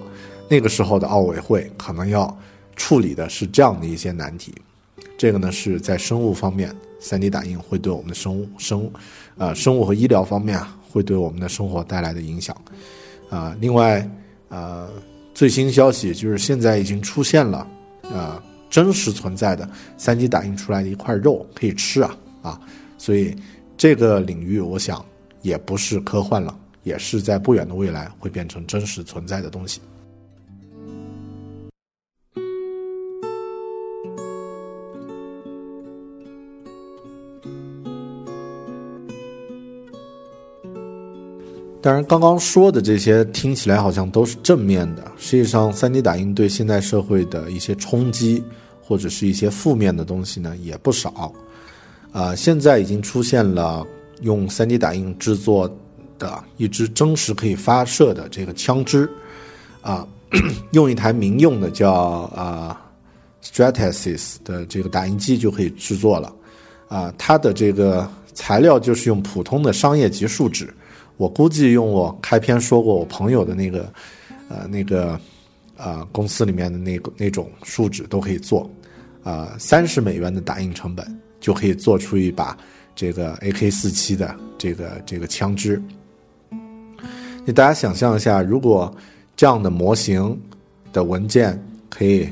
[0.48, 2.38] 那个时候的奥委会可能要
[2.76, 4.54] 处理的是这样的一些难题，
[5.18, 8.92] 这个呢是在生物方面，3D 打印会对我们的生物生物，
[9.36, 12.56] 呃生物和医疗方面啊，会对我们的生活带来的影响，
[13.30, 14.08] 啊，另外，
[14.50, 14.88] 呃，
[15.34, 17.66] 最新消息就是现在已经出现了，
[18.02, 19.68] 呃，真实存在的
[19.98, 22.60] 3D 打印出来的一块肉可以吃啊，啊，
[22.98, 23.34] 所以
[23.76, 25.04] 这个领域我想
[25.42, 29.80] 也不是科幻了，也是在不远的未来会变成真实存在的东西。
[41.86, 45.04] 当然，刚刚说的这些听起来好像都是正面的。
[45.16, 48.42] 实际上，3D 打印对现代社会的一些冲击，
[48.82, 51.32] 或者是一些负面的东西呢，也不少。
[52.10, 53.86] 啊，现在已经出现了
[54.22, 55.72] 用 3D 打印制作
[56.18, 59.08] 的一支真实可以发射的这个枪支，
[59.80, 60.04] 啊，
[60.72, 62.84] 用一台民用的叫啊
[63.44, 66.34] Stratasys 的这个打印机就可以制作了。
[66.88, 70.74] 啊，它的这个材料就是用普通的商业级树脂。
[71.16, 73.90] 我估计用我开篇说过我朋友的那个，
[74.48, 75.18] 呃，那个，
[75.76, 78.70] 呃，公司里面的那个那种树脂都可以做，
[79.24, 81.06] 啊，三十美元的打印成本
[81.40, 82.56] 就可以做出一把
[82.94, 85.82] 这个 AK 四七的这个这个枪支。
[87.46, 88.94] 你大家想象一下，如果
[89.36, 90.38] 这样的模型
[90.92, 91.58] 的文件
[91.88, 92.28] 可以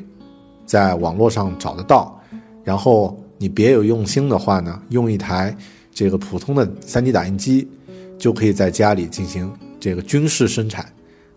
[0.66, 2.20] 在网络上找得到，
[2.64, 5.56] 然后你别有用心的话呢，用一台
[5.90, 7.66] 这个普通的 3D 打印机。
[8.24, 10.90] 就可以在家里进行这个军事生产，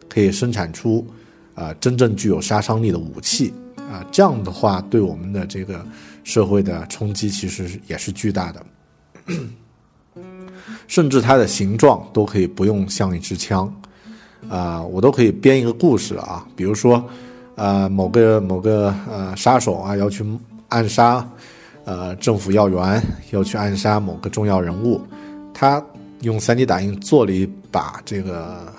[0.07, 1.05] 可以生产出
[1.53, 5.85] 啊真正具有杀伤力的武器啊，这样的话对我们的这个
[6.23, 8.65] 社会的冲击其实也是巨大的，
[10.88, 13.69] 甚至它的形状都可以不用像一支枪
[14.47, 17.03] 啊，我都可以编一个故事啊，比如说
[17.55, 20.23] 呃某个某个呃杀手啊要去
[20.69, 21.29] 暗杀
[21.83, 25.01] 呃政府要员，要去暗杀某个重要人物，
[25.53, 25.83] 他。
[26.22, 28.74] 用 3D 打印做了一把这个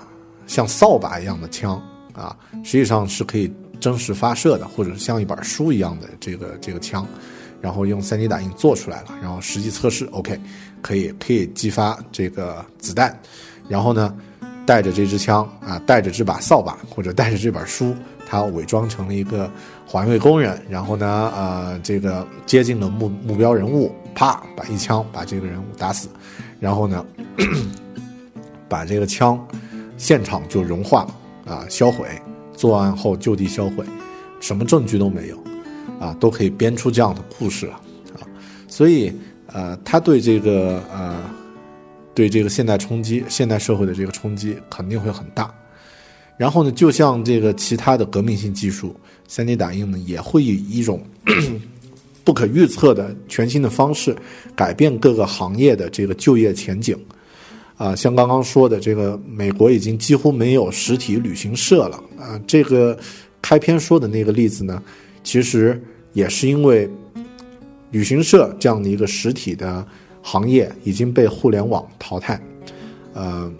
[0.47, 1.81] 像扫把一样的枪
[2.13, 7.07] 啊，实际上是可以真实发射的，或者像一本书一样的这个这个枪，
[7.61, 10.37] 然后用 3D 打印做出来了，然后实际测试，OK，
[10.81, 13.17] 可以可以激发这个子弹，
[13.69, 14.13] 然后呢，
[14.65, 17.95] 带着这支枪啊，带着这把扫把或者带着这本书，
[18.27, 19.49] 他伪装成了一个
[19.87, 26.09] 环卫工人，然后呢，呃，这个接近了目目标人物，啪，把一枪把这个人物打死。
[26.59, 27.05] 然后呢，
[28.67, 29.47] 把这个枪
[29.97, 31.07] 现场就融化
[31.45, 32.05] 啊，销毁。
[32.53, 33.85] 作案后就地销毁，
[34.41, 35.41] 什么证据都没有，
[35.97, 37.73] 啊，都可以编出这样的故事了
[38.15, 38.27] 啊。
[38.67, 39.13] 所以，
[39.45, 41.15] 呃，他对这个呃，
[42.13, 45.49] 对这个现代冲击、现代社会的这个冲击肯定会很大。
[46.35, 48.93] 然后呢，就像这个其他的革命性技术
[49.29, 51.01] ，3D 打印呢，也会以一种。
[52.23, 54.15] 不可预测的全新的方式，
[54.55, 56.95] 改变各个行业的这个就业前景，
[57.77, 62.39] 啊，像刚刚说的这个，美国已经几乎没有实体旅行社了啊。
[62.45, 62.97] 这个
[63.41, 64.83] 开篇说的那个例子呢，
[65.23, 65.81] 其实
[66.13, 66.87] 也是因为
[67.91, 69.85] 旅行社这样的一个实体的
[70.21, 72.39] 行业已经被互联网淘汰，
[73.13, 73.51] 呃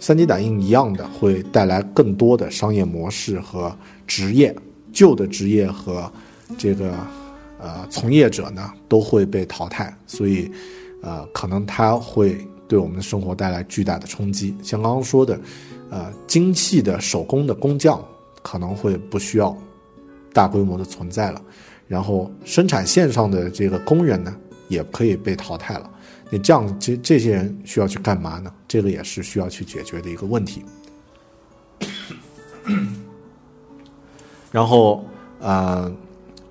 [0.00, 3.74] ，3D 打印一样的会带来更多的商业模式和
[4.06, 4.54] 职业，
[4.92, 6.12] 旧的职业和
[6.58, 6.92] 这个。
[7.60, 10.50] 呃，从业者呢都会被淘汰，所以，
[11.02, 12.36] 呃，可能它会
[12.66, 14.54] 对我们的生活带来巨大的冲击。
[14.62, 15.38] 像刚刚说的，
[15.90, 18.02] 呃，精细的手工的工匠
[18.42, 19.56] 可能会不需要
[20.32, 21.42] 大规模的存在了，
[21.86, 24.34] 然后生产线上的这个工人呢
[24.68, 25.90] 也可以被淘汰了。
[26.30, 28.52] 你这样，这这些人需要去干嘛呢？
[28.68, 30.64] 这个也是需要去解决的一个问题。
[34.52, 35.04] 然后
[35.40, 35.92] 呃，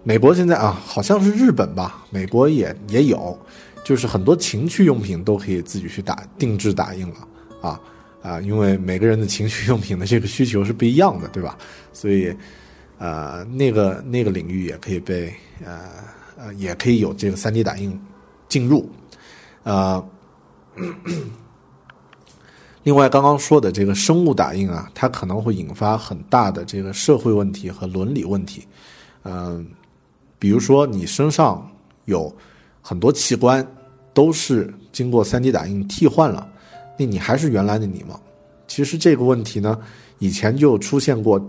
[0.04, 3.38] 美国现在啊，好像是日本吧，美国也也有，
[3.84, 7.16] 就是很多情趣用品都可以自己去打定制打印了
[7.62, 7.80] 啊
[8.22, 11.58] 啊，因为每个人的情趣用品的这个需求是不一样的，对吧？
[11.94, 12.36] 所以
[12.98, 15.34] 啊，那个那个领域也可以被
[15.64, 15.80] 呃
[16.38, 18.00] 呃，也可以有这个三 D 打印
[18.48, 18.90] 进入，
[19.64, 20.04] 呃。
[22.84, 28.66] 另外，刚刚说的这个生物打印啊，它可能会引发很大的这个社会问题和伦理问题。
[29.24, 29.68] 嗯，
[30.40, 31.70] 比如说你身上
[32.06, 32.34] 有
[32.82, 33.66] 很多器官
[34.14, 36.50] 都是经过 3D 打印替换了，
[36.98, 38.20] 那你还是原来的你吗？
[38.66, 39.80] 其实这个问题呢，
[40.18, 41.40] 以前就出现过，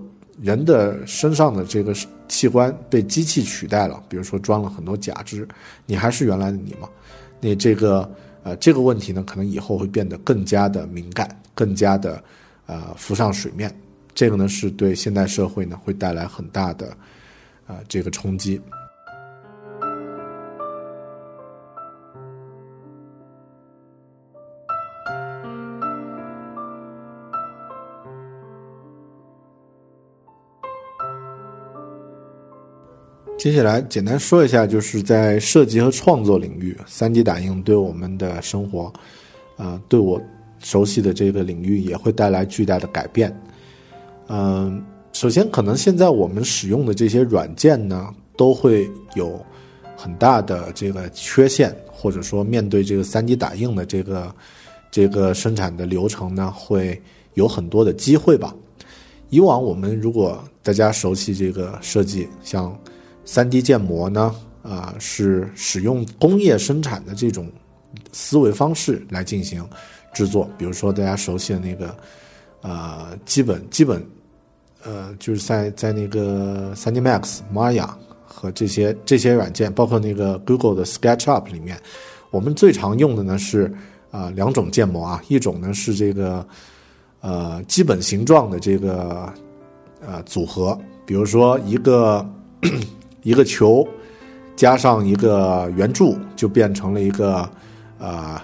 [0.42, 1.94] 人的身上的这个
[2.28, 5.48] 器官被机器取代了，比如说装了很多假肢，
[5.86, 6.88] 你还是原来的你吗？
[7.40, 8.10] 那这个。
[8.42, 12.24] 呃，这个问题呢，可能以后会变得更加的敏感，更加的，
[12.64, 13.70] 呃，浮上水面。
[14.14, 16.96] 这个呢，是对现代社会呢会带来很大的，
[17.66, 18.58] 呃，这个冲击。
[33.40, 38.92] 接下来简单说一下，就是在设计和创作领域，3D 打印对我们的生活，
[39.56, 40.20] 啊，对我
[40.58, 43.34] 熟悉的这个领域也会带来巨大的改变。
[44.28, 44.84] 嗯，
[45.14, 49.42] 首先，可能现在我们使用的这些软件呢，都会有
[49.96, 54.34] 很大的这个缺陷，或者说面对这个 3D 打印的这个
[54.90, 57.00] 这个生产的流程呢，会
[57.32, 58.54] 有很多的机会吧。
[59.30, 62.78] 以往我们如果大家熟悉这个设计，像
[63.24, 67.50] 三 D 建模呢，啊，是使用工业生产的这种
[68.12, 69.64] 思维方式来进行
[70.12, 70.50] 制作。
[70.58, 71.96] 比如说大家熟悉的那个，
[72.62, 74.04] 呃，基本基本，
[74.82, 77.88] 呃，就是在在那个三 D Max、Maya
[78.24, 81.80] 和这些这些软件，包括那个 Google 的 SketchUp 里面，
[82.30, 83.72] 我们最常用的呢是
[84.10, 86.44] 啊两种建模啊，一种呢是这个
[87.20, 89.32] 呃基本形状的这个
[90.04, 92.28] 呃组合，比如说一个。
[93.22, 93.86] 一个球
[94.56, 97.48] 加上一个圆柱，就变成了一个
[97.98, 98.40] 呃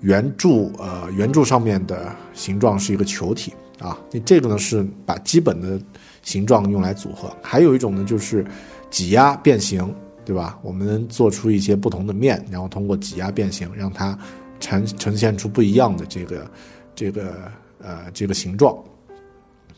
[0.00, 3.98] 圆柱呃圆柱上面的形状是一个球体啊。
[4.10, 5.80] 那这个呢是把基本的
[6.22, 7.30] 形状用来组合。
[7.42, 8.44] 还有一种呢就是
[8.90, 10.58] 挤压变形，对吧？
[10.62, 14.18] 我们做出一些不同的面，然后通过挤压变形，让它
[14.58, 16.50] 呈呈现出不一样的这个
[16.94, 17.34] 这个
[17.80, 18.76] 呃这个形状。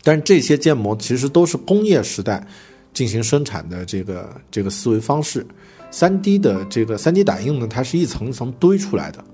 [0.03, 2.47] 但这些建模其实都是工业时代。
[2.93, 5.47] 进行生产的这个这个思维方式，
[5.91, 9.25] 三 D 的这个三 D 打印呢，它是一层一层堆出来的。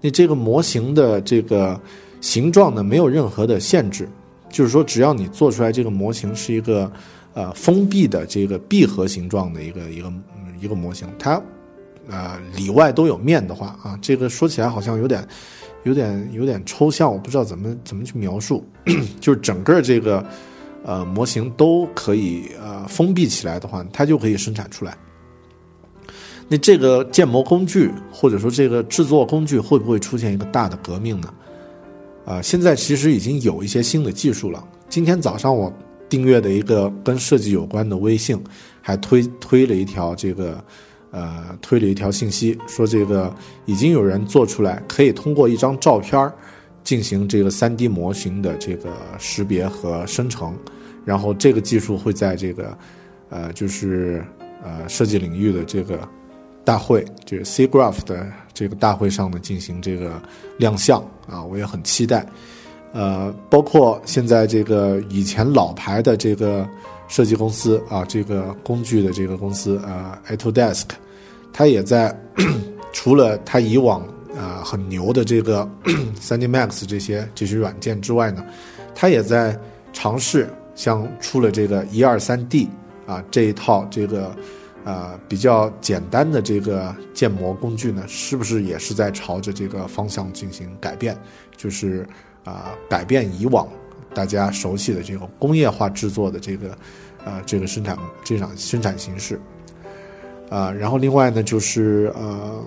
[0.00, 1.80] 那这个模型的这个
[2.20, 4.08] 形状呢，没有任何的限制，
[4.48, 6.90] 就是说，只要你做出来这个模型是一个
[7.34, 10.12] 呃封闭的这个闭合形状的一个一个
[10.60, 11.42] 一个模型，它
[12.08, 15.26] 呃里外都有面的话啊，这个说起来好像有点
[15.82, 18.64] 有点有点抽象，我不知道怎么怎么去描述，
[19.20, 20.24] 就是整个这个。
[20.84, 24.96] 呃，模型都可以呃封闭起来的话，它就可以生产出来。
[26.48, 31.34] 那这个建模工具或者说这个制作工具会不会出现一个大的革命呢？
[32.24, 34.62] 啊，现在其实已经有一些新的技术了。
[34.88, 35.70] 今天早上我
[36.08, 38.38] 订阅的一个跟设计有关的微信，
[38.80, 40.64] 还推推了一条这个
[41.10, 43.30] 呃推了一条信息，说这个
[43.66, 46.32] 已经有人做出来，可以通过一张照片儿。
[46.88, 50.56] 进行这个 3D 模型的这个识别和生成，
[51.04, 52.78] 然后这个技术会在这个，
[53.28, 54.24] 呃，就是
[54.64, 56.08] 呃设计领域的这个
[56.64, 60.18] 大会，就是 C Graph 的这个大会上呢进行这个
[60.56, 62.26] 亮相啊，我也很期待。
[62.94, 66.66] 呃，包括现在这个以前老牌的这个
[67.06, 70.86] 设计公司啊，这个工具的这个公司啊 Ato Desk，
[71.52, 72.18] 它也在
[72.94, 74.02] 除了它以往。
[74.38, 75.68] 啊，很牛的这个
[76.20, 78.46] 3D Max 这些这些软件之外呢，
[78.94, 79.58] 它也在
[79.92, 82.68] 尝试像出了这个一二三 D
[83.04, 84.32] 啊这一套这个
[84.84, 91.18] 啊比较简单的这个建模工具呢，是不是也是在朝着这个方向进行改变？
[91.56, 92.06] 就是
[92.44, 93.66] 啊改变以往
[94.14, 96.70] 大家熟悉的这种工业化制作的这个
[97.24, 99.40] 啊这个生产这场生产形式
[100.48, 102.62] 啊，然后另外呢就是呃。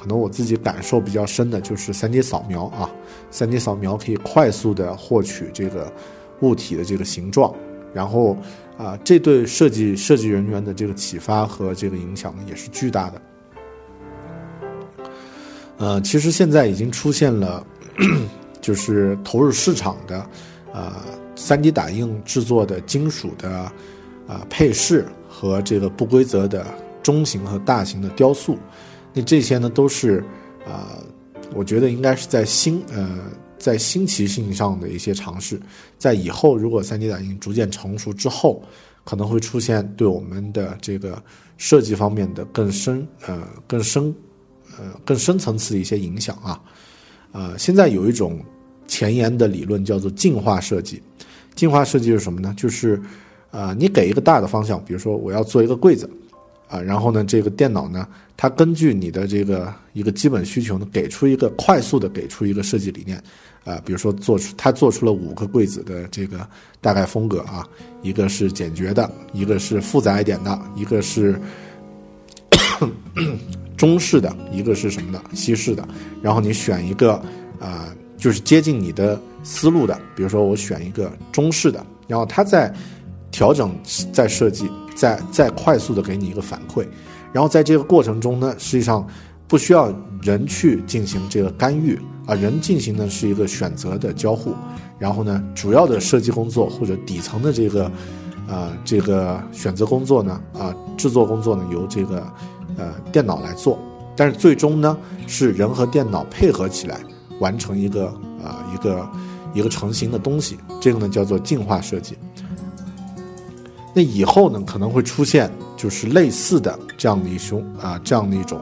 [0.00, 2.88] 可能我自己感受比较深的就是 3D 扫描啊
[3.30, 5.92] ，3D 扫描可以快速的获取这个
[6.40, 7.54] 物体的这个形状，
[7.92, 8.34] 然后
[8.78, 13.22] 啊，这对设计设计人员的这个启发和这个影响呢也是巨大的。
[15.76, 17.62] 呃，其实现在已经出现了，
[18.62, 20.26] 就是投入市场的，
[20.72, 20.94] 呃
[21.36, 23.50] ，3D 打印制作的金属的
[24.26, 26.64] 啊配饰和这个不规则的
[27.02, 28.56] 中型和大型的雕塑，
[29.12, 30.24] 那这些呢都是
[30.66, 30.98] 啊，
[31.54, 33.18] 我觉得应该是在新呃
[33.58, 35.60] 在新奇性上的一些尝试，
[35.98, 38.62] 在以后如果 3D 打印逐渐成熟之后，
[39.04, 41.22] 可能会出现对我们的这个
[41.58, 44.14] 设计方面的更深呃更深
[44.78, 46.60] 呃更深层次的一些影响啊。
[47.32, 48.40] 呃，现在有一种
[48.86, 51.02] 前沿的理论叫做进化设计。
[51.54, 52.54] 进化设计是什么呢？
[52.56, 53.00] 就是，
[53.50, 56.08] 呃，你给一个大的方向，比如说我要做一个柜子，
[56.70, 58.06] 啊，然后呢，这个电脑呢，
[58.36, 63.20] 它根据你的这个一个基本需求呢，给出一个快速的给出一个设计理念，
[63.64, 66.48] 啊，比如说做出它做出了五个柜子的这个
[66.80, 67.66] 大概风格啊，
[68.02, 71.38] 一个是简洁的，一个是复杂一点的，一个是
[73.76, 75.86] 中式的，一个是什么的西式的，
[76.22, 77.14] 然后你选一个
[77.58, 79.20] 啊，就是接近你的。
[79.42, 82.70] 思路的，比如说我选一个中式的，然后它在
[83.30, 83.74] 调整、
[84.12, 86.86] 再设计、再再快速的给你一个反馈，
[87.32, 89.06] 然后在这个过程中呢，实际上
[89.46, 94.54] 不需要人去进行这个干预啊，人进行的是一个选择的交互，
[94.98, 97.84] 然后呢，主要的设计工作或者底层的这个
[98.48, 102.22] 啊这个选择工作呢啊制作工作呢由这个
[102.76, 103.78] 呃电脑来做，
[104.16, 107.00] 但是最终呢是人和电脑配合起来
[107.38, 108.06] 完成一个
[108.42, 109.08] 啊一个。
[109.52, 112.16] 一个成型的东西，这个呢叫做进化设计。
[113.94, 118.60] 那以后呢可能会出现就是类似的这样的一种啊这样的一种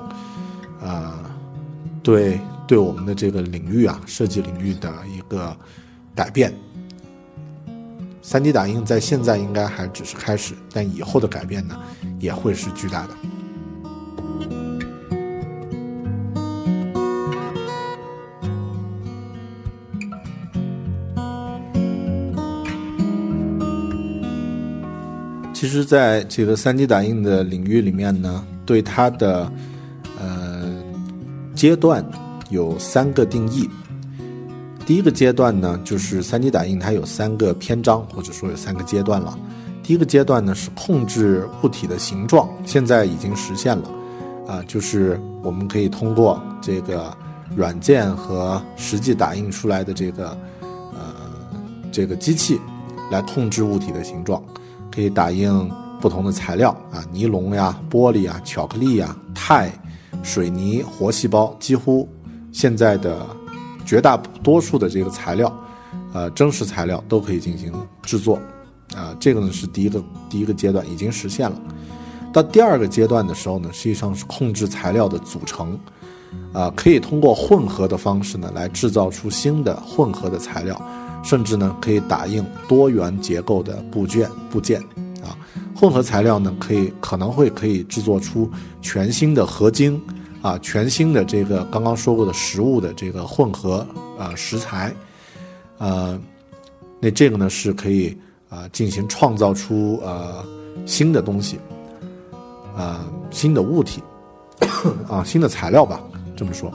[0.82, 1.18] 啊
[2.02, 5.56] 对对我们的这个领域啊设计领域的一个
[6.14, 6.52] 改变。
[8.22, 11.78] 三 D 打印在现在应该还只是开始，但以后的改变呢
[12.20, 13.14] 也会是巨大的。
[25.58, 29.50] 其实，在这个 3D 打印的领域里面呢，对它的
[30.16, 30.72] 呃
[31.52, 32.08] 阶段
[32.48, 33.68] 有三个定义。
[34.86, 39.36] 第一个阶段呢，就是 3D 打印它有三个篇章，或者说有三个阶段了。
[39.82, 43.90] 第一个阶段呢是控制物体的形状，现在已经实现了，
[44.46, 47.12] 啊，就是我们可以通过这个
[47.56, 50.38] 软件和实际打印出来的这个
[50.94, 51.16] 呃
[51.90, 52.60] 这个机器
[53.10, 54.40] 来控制物体的形状。
[54.98, 55.48] 可以打印
[56.00, 59.70] 不同的材料啊，尼龙呀、玻璃啊、巧克力呀、钛、
[60.24, 62.08] 水泥、活细胞，几乎
[62.50, 63.24] 现在的
[63.86, 65.56] 绝大多数的这个材料，
[66.12, 67.72] 呃，真实材料都可以进行
[68.02, 68.40] 制作，
[68.92, 71.56] 啊，这个呢是第一个第一个阶段已经实现了。
[72.32, 75.78] 到第二个阶段的时候呢，实际上是控制材料的组成，
[76.52, 80.76] 啊，可以通过混合的方式呢来制造出新的混合的材料。
[81.28, 84.80] 甚至呢，可以打印多元结构的部件部件，
[85.22, 85.36] 啊，
[85.76, 88.50] 混合材料呢，可以可能会可以制作出
[88.80, 90.00] 全新的合金，
[90.40, 93.86] 啊，全新的这个刚刚说过的食物的这个混合
[94.18, 94.90] 啊食材，
[95.76, 96.18] 呃，
[96.98, 98.16] 那这个呢是可以
[98.48, 100.42] 啊进行创造出呃
[100.86, 101.58] 新的东西，
[102.74, 104.02] 啊新的物体，
[105.06, 106.00] 啊新的材料吧，
[106.34, 106.72] 这么说，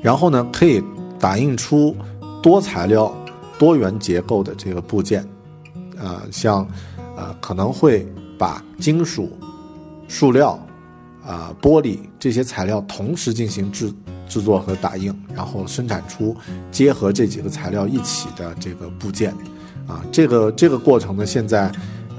[0.00, 0.80] 然后呢可以
[1.18, 1.96] 打印出。
[2.42, 3.14] 多材料、
[3.58, 5.22] 多元结构的这个部件，
[5.96, 6.66] 啊，像，
[7.16, 8.06] 呃，可能会
[8.36, 9.30] 把金属、
[10.08, 10.58] 塑料、
[11.24, 13.94] 啊，玻璃这些材料同时进行制
[14.28, 16.36] 制作和打印，然后生产出
[16.72, 19.32] 结合这几个材料一起的这个部件，
[19.86, 21.70] 啊，这个这个过程呢，现在，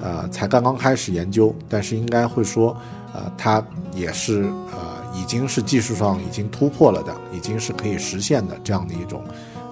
[0.01, 2.77] 呃，才刚刚开始研究，但是应该会说，
[3.13, 3.61] 呃，它
[3.93, 9.21] 也是，呃，已经是技术上已经突破了的，已经是可以实现的这样的一种。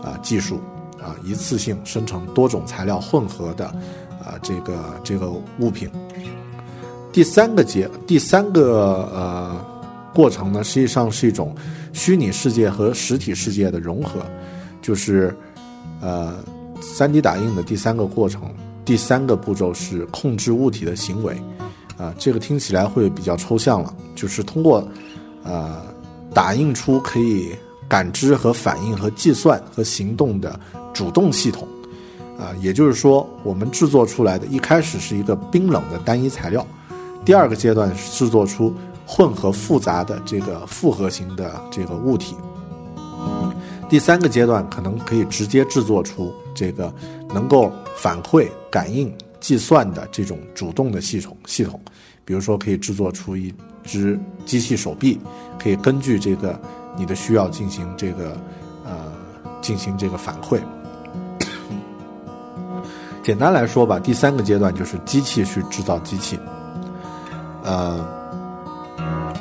[0.03, 0.59] 啊，技术
[0.99, 3.65] 啊，一次性生成多种材料混合的
[4.23, 5.89] 啊，这个这个物品。
[7.11, 9.65] 第三个节，第三个呃
[10.13, 11.55] 过程呢，实际上是一种
[11.93, 14.21] 虚拟世界和实体世界的融合，
[14.81, 15.35] 就是
[16.01, 16.33] 呃
[16.81, 18.43] ，3D 打印的第三个过程，
[18.85, 21.35] 第三个步骤是控制物体的行为。
[21.97, 24.87] 啊，这个听起来会比较抽象了，就是通过
[25.43, 25.83] 呃
[26.33, 27.55] 打印出可以。
[27.91, 30.57] 感知和反应和计算和行动的
[30.93, 31.67] 主动系统，
[32.39, 36.65] 啊，也就是说，我们制作出来的一开始是一个冰冷的单一材料，
[37.25, 38.73] 第二个阶段是制作出
[39.05, 42.33] 混合复杂的这个复合型的这个物体，
[43.89, 46.93] 第三个阶段可能可以直接制作出这个
[47.33, 51.77] 能够反馈、感应、计算的这种主动的系统系统，
[52.23, 53.53] 比如说可以制作出一
[53.83, 55.19] 只机器手臂，
[55.59, 56.57] 可以根据这个。
[56.95, 58.37] 你的需要进行这个，
[58.85, 59.11] 呃，
[59.61, 60.59] 进行这个反馈。
[63.23, 66.39] 简单来说吧，第三个阶段就是机器去制造机器。
[67.63, 68.03] 呃，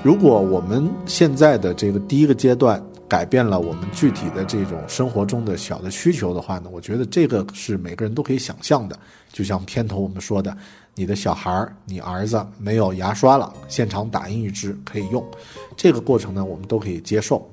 [0.03, 8.99] 如果我们现在的这个第一个阶段改变了我们具体的这种生活中的小的需求的话呢，我觉得这个是每个人都可以想象的。
[9.33, 10.57] 就像片头我们说的，
[11.01, 15.27] 你的小孩儿、你儿子没有牙刷了，现场打印一支可以用，
[15.75, 17.51] 这个过程呢，我们都可以接受。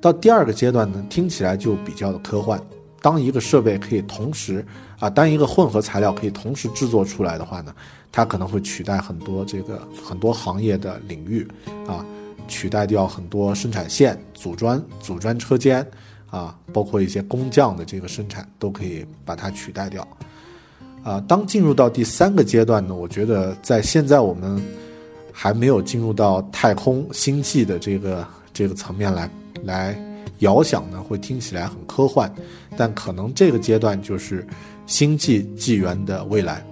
[0.00, 2.62] 到第二个阶段呢，听起来就比较的科幻。
[3.02, 4.64] 当一个设备可以同时
[5.00, 7.74] 啊，当一个混合材料可以同时制作出来的话呢，
[8.12, 11.44] 它可能会取代很多这个很多行业的领域
[11.88, 12.06] 啊，
[12.46, 15.84] 取代掉很多生产线、组装、组装车间
[16.30, 20.06] 啊，包括一些工匠的这个生产都可以把它取代掉。
[21.02, 24.62] 啊，当进入到第三个阶段呢，我觉得在现在我们
[25.32, 29.30] 还没有进入到太空星际的这个这个层面来
[29.64, 29.98] 来
[30.40, 32.30] 遥想呢，会听起来很科幻，
[32.76, 34.46] 但可能这个阶段就是
[34.86, 36.62] 星际纪元的未来。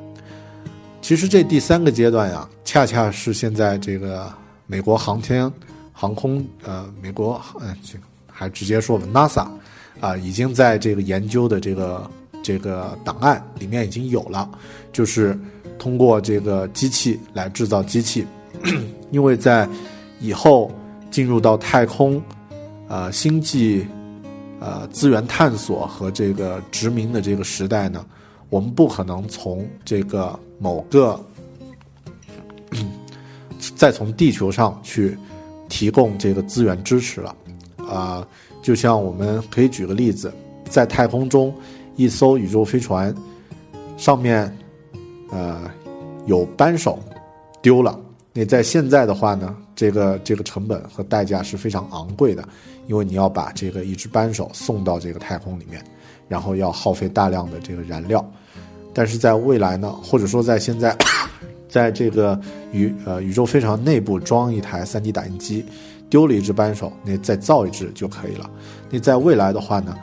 [1.00, 4.30] 其实这第三个阶段呀，恰恰是现在这个
[4.66, 5.50] 美国航天
[5.90, 7.74] 航空呃，美国嗯，
[8.30, 9.48] 还直接说吧，NASA
[10.00, 12.08] 啊，已经在这个研究的这个。
[12.48, 14.48] 这个档案里面已经有了，
[14.90, 15.38] 就是
[15.78, 18.24] 通过这个机器来制造机器，
[19.12, 19.68] 因为在
[20.18, 20.70] 以后
[21.10, 22.22] 进入到太空、
[22.88, 23.86] 呃星际、
[24.60, 28.02] 呃资源探索和这个殖民的这个时代呢，
[28.48, 31.22] 我们不可能从这个某个
[33.76, 35.18] 再从地球上去
[35.68, 37.36] 提供这个资源支持了，
[37.76, 38.26] 啊，
[38.62, 40.32] 就像我们可以举个例子，
[40.70, 41.52] 在太空中。
[41.98, 43.12] 一艘宇宙飞船
[43.96, 44.56] 上面，
[45.32, 45.68] 呃，
[46.26, 46.98] 有扳手
[47.60, 47.98] 丢了。
[48.32, 52.48] 那在现在的话呢，这个这个成本和代价是非常昂贵的，
[52.86, 55.82] 因为你要把这个一只扳手送到这个太空里面，
[56.28, 58.24] 然后要耗费大量的这个燃料。
[58.94, 60.96] 但是在未来呢，或者说在现在，
[61.68, 65.64] 在这个宇呃宇宙飞船内部装一台 3D 打印机，
[66.08, 68.48] 丢了一只扳手，那再造一只就可以了。
[68.88, 69.96] 那在未来的话呢？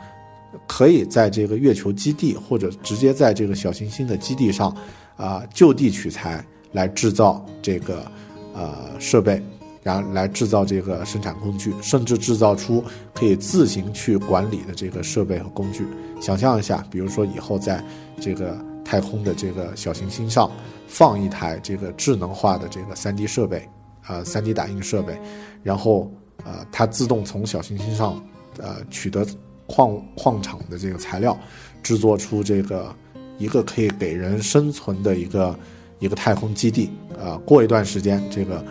[0.66, 4.74] 可以在这个月球基地，或者直接在这个小行星的基地上，
[5.16, 8.10] 啊，就地取材来制造这个
[8.54, 9.42] 呃设备，
[9.82, 12.82] 然后来制造这个生产工具，甚至制造出
[13.12, 15.86] 可以自行去管理的这个设备和工具。
[16.20, 17.84] 想象一下，比如说以后在
[18.20, 20.50] 这个太空的这个小行星上
[20.86, 23.68] 放一台这个智能化的这个 3D 设备，
[24.06, 25.18] 啊，3D 打印设备，
[25.62, 26.10] 然后
[26.44, 28.22] 呃，它自动从小行星上
[28.58, 29.26] 呃取得。
[29.66, 31.38] 矿矿场的这个材料，
[31.82, 32.94] 制作出这个
[33.38, 35.58] 一个可以给人生存的一个
[35.98, 37.40] 一个太空基地啊。
[37.44, 38.64] 过一段时间，这个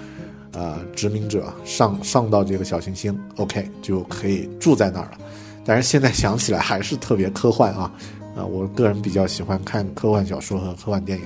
[0.54, 5.18] 呃殖民者上上到这个小行星，OK 就可以住在那儿了。
[5.66, 7.92] 但是现在想起来还是特别科幻啊
[8.36, 8.46] 啊！
[8.46, 11.26] 我个人比较喜欢看科幻小说和科幻电影，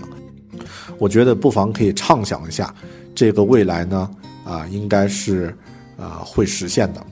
[0.98, 2.74] 我觉得不妨可以畅想一下，
[3.14, 4.10] 这个未来呢
[4.46, 5.54] 啊，应该是
[5.98, 7.06] 啊会实现的。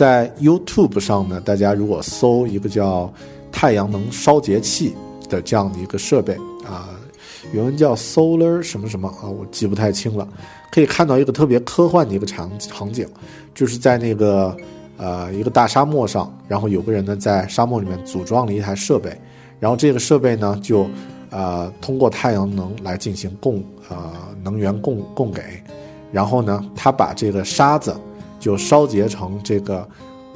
[0.00, 3.12] 在 YouTube 上呢，大家如果搜一个叫
[3.52, 4.96] 太阳能烧结器
[5.28, 6.32] 的这样的一个设备
[6.66, 6.88] 啊，
[7.52, 10.26] 原文叫 Solar 什么什么啊，我记不太清了，
[10.72, 13.06] 可以看到一个特别科幻的一个场场景，
[13.54, 14.56] 就是在那个
[14.96, 19.14] 呃一个大沙漠上，然后有个人呢在沙漠里面组装了一台设备，
[19.58, 20.88] 然后这个设备呢就
[21.28, 24.10] 呃通过太阳能来进行供呃
[24.42, 25.42] 能源供供给，
[26.10, 27.94] 然后呢他把这个沙子。
[28.40, 29.86] 就烧结成这个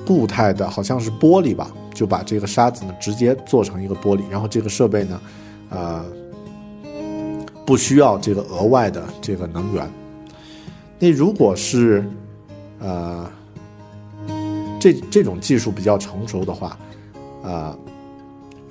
[0.06, 5.20] 固态的，好像是玻璃吧，就把这个沙子呢直接做成一个玻璃，然后这个设备呢，
[5.70, 6.04] 呃，
[7.64, 9.90] 不需要这个额外的这个能源。
[10.98, 12.04] 那如果是
[12.78, 13.26] 呃
[14.78, 16.78] 这这种技术比较成熟的话，
[17.42, 17.76] 呃，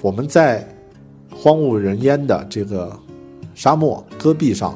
[0.02, 0.66] 我们在
[1.36, 2.96] 荒无人烟的这个
[3.56, 4.76] 沙漠戈壁上。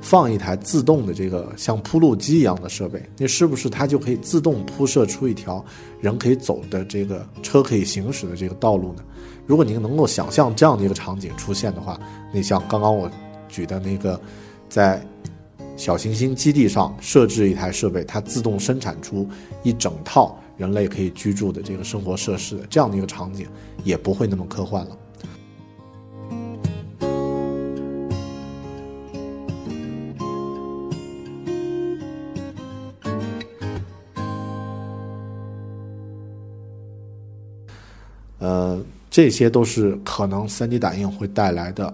[0.00, 5.64] 放一台自动的这个像铺路机一样的设备，那是不是它就可以自动铺设出一条
[6.00, 9.04] 人可以走的这个车可以行驶的这个道路呢？
[9.46, 11.98] 如果您能够想象这样的一个场景出现的话，
[12.32, 13.10] 那像刚刚我
[13.48, 14.20] 举的那个，
[14.68, 15.02] 在
[15.76, 19.26] 小行星基地上设置一台设备，它自动生产出
[19.62, 23.46] 一整套人类可以居住的这个生活设施的这样的一个场景，
[23.84, 24.96] 也不会那么科幻了。
[39.18, 41.92] 这些都是可能 3D 打印会带来的，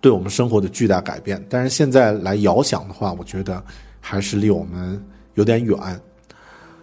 [0.00, 1.44] 对我们生活的巨大改变。
[1.50, 3.60] 但是现在来遥想的话，我觉得
[4.00, 5.04] 还是离我们
[5.34, 5.76] 有点远。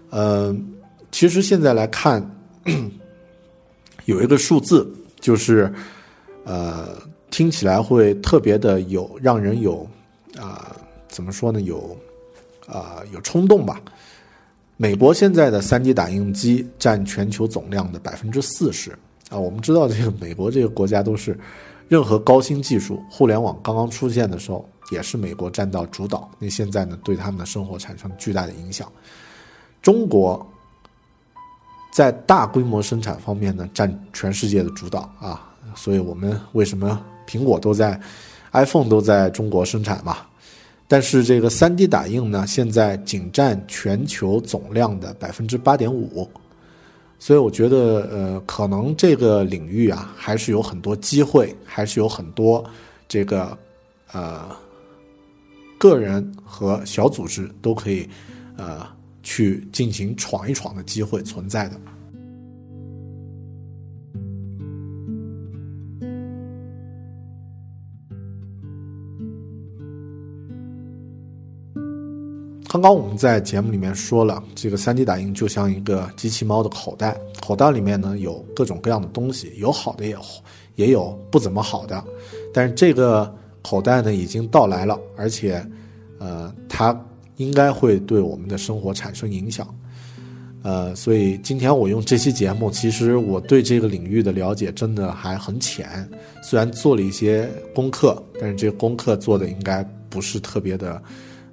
[0.10, 0.54] 呃，
[1.14, 2.22] 其实现在来看，
[4.04, 4.86] 有一个数字
[5.22, 5.74] 就是
[6.44, 6.90] 呃
[7.30, 9.88] 听起来会特别的有让人有
[10.38, 10.76] 啊、
[11.08, 11.98] 怎么说呢有
[12.68, 13.82] 啊、有冲动吧。
[14.82, 18.90] 美国现在的 3D 打印机占全球总量的百分之四十
[19.30, 21.40] 啊，我们知道这个美国这个国家都是
[21.88, 26.28] 任何高新技术，互联网刚刚出现的时候，也是美国占到主导。
[26.40, 28.92] 那现在呢，对他们的生活产生巨大的影响。
[29.84, 30.44] 中国
[31.94, 38.02] 在大规模生产方面呢，占全世界的主导啊，所以我们为什么苹果都在
[38.54, 40.18] iPhone 都在中国生产嘛？
[40.92, 46.30] 但是这个 3D 打印呢，现在仅占全球总量的百分之八点五，
[47.18, 52.62] 所以我觉得呃，可能这个领域啊，还是有很多机会，还是有很多
[53.08, 53.58] 这个
[54.12, 54.54] 呃
[55.78, 58.06] 个人和小组织都可以
[58.58, 58.86] 呃
[59.24, 61.80] 去进行闯一闯的机会存在的。
[72.72, 80.16] 刚刚我们在节目里面说了，这个 3D 打印就像一个机器猫的口袋，口袋里面呢有各种各样的东西，有好的也
[80.76, 82.02] 也有不怎么好的，
[82.54, 83.30] 但是这个
[83.62, 85.62] 口袋呢已经到来了，而且
[86.18, 86.98] 呃它
[87.36, 89.68] 应该会对我们的生活产生影响，
[90.64, 96.10] 呃，所以今天我用这期节目，其实我对这个领域的了解真的还很浅，
[96.42, 101.04] 虽然做了一些功课，但是这个功课做的应该不是特别的。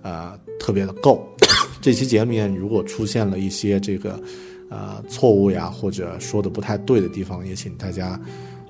[0.03, 1.27] 呃，特别的够。
[1.81, 4.21] 这期节目里面如果出现了一些这个
[4.69, 8.21] 呃错误呀，或者说的不太对的地方，也请大家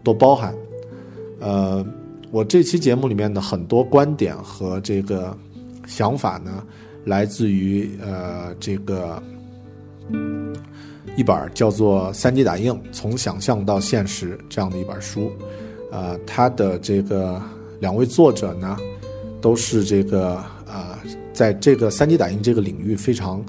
[0.03, 0.55] 多包涵。
[1.41, 1.85] 呃，
[2.31, 5.37] 我这期节目里面的很多观点和这个
[5.87, 6.65] 想法呢，
[7.05, 9.23] 来自于呃这个
[11.17, 15.33] 一本叫做《三 D 打印：从想象到现实》这样的一本书。
[15.91, 17.41] 呃，它的这个
[17.81, 18.77] 两位作者呢，
[19.41, 20.99] 都是这个呃。
[21.32, 23.40] 在这个 3D 打印这个领域非常，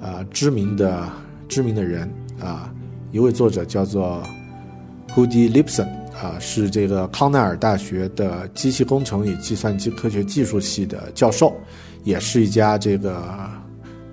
[0.00, 1.08] 呃知名的
[1.48, 2.74] 知名的人啊，
[3.12, 4.20] 一位作者叫做
[5.14, 5.86] Hudi Lipson
[6.20, 11.54] 啊，是这个康奈尔大学的机器工程与计算机科学技术系的教授，
[12.02, 13.22] 也是一家这个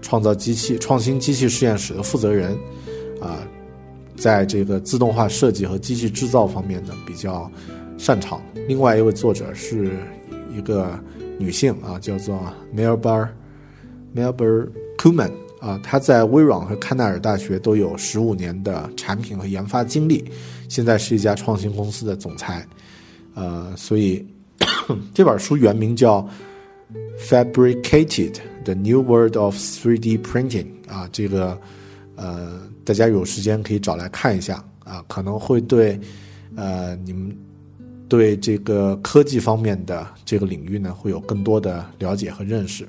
[0.03, 2.55] 创造机器创新机器实验室的负责人
[3.19, 3.39] 啊，
[4.15, 7.49] 在这个自动化设计和机器制造方面呢比较
[7.97, 8.39] 擅长。
[8.67, 9.97] 另外一位作者是
[10.55, 10.99] 一个。
[11.37, 12.39] 女性啊，叫做
[12.75, 13.27] Melba
[14.15, 20.23] Melba Kuman 啊，她在微软和康奈尔大学都有十五年的产品和研发经历，
[20.69, 22.65] 现在是一家创新公司的总裁。
[23.33, 24.25] 呃，所以
[25.13, 26.21] 这本书原名叫
[27.19, 31.59] 《Fabricated: The New World of 3D Printing》啊，这个
[32.15, 35.99] 呃，大家有时间可以找来看一下啊，可能会对
[36.55, 37.35] 呃你们。
[38.07, 42.87] 对这个科技方面的这个领域呢，会有更多的了解和认识。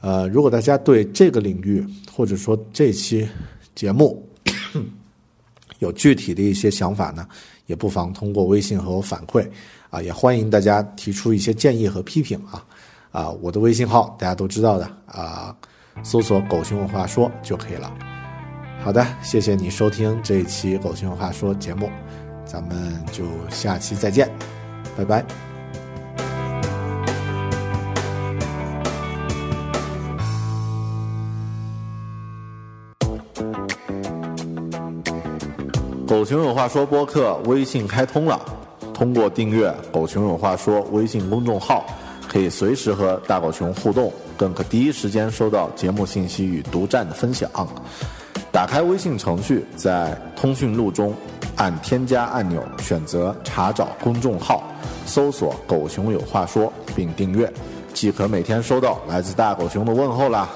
[0.00, 3.28] 呃，如果大家对这个领域或者说这期
[3.74, 4.24] 节目
[5.80, 7.26] 有具体的一些想法呢，
[7.66, 9.48] 也不妨通过微信和我反馈
[9.90, 12.64] 啊，也欢迎大家提出一些建议和批评啊
[13.10, 15.56] 啊，我的微信号大家都知道的啊，
[16.04, 17.92] 搜索“狗熊文化说”就可以了。
[18.82, 21.90] 好的，谢谢你收听这一期“狗熊文化说”节目。
[22.46, 24.30] 咱们就下期再见，
[24.96, 25.24] 拜拜。
[36.08, 38.40] 狗熊有话说播客微信开通了，
[38.94, 41.84] 通过订阅“狗熊有话说”微信公众号，
[42.26, 47.50] 可以随时和大狗熊互动，更可第一时间收到节目信息与独占的分享。
[48.56, 51.12] 打开微信程序，在通讯录中
[51.56, 54.64] 按添加按钮，选择查找公众号，
[55.04, 57.52] 搜索“狗熊有话说”并订阅，
[57.92, 60.48] 即可每天收到来自大狗熊的问候啦。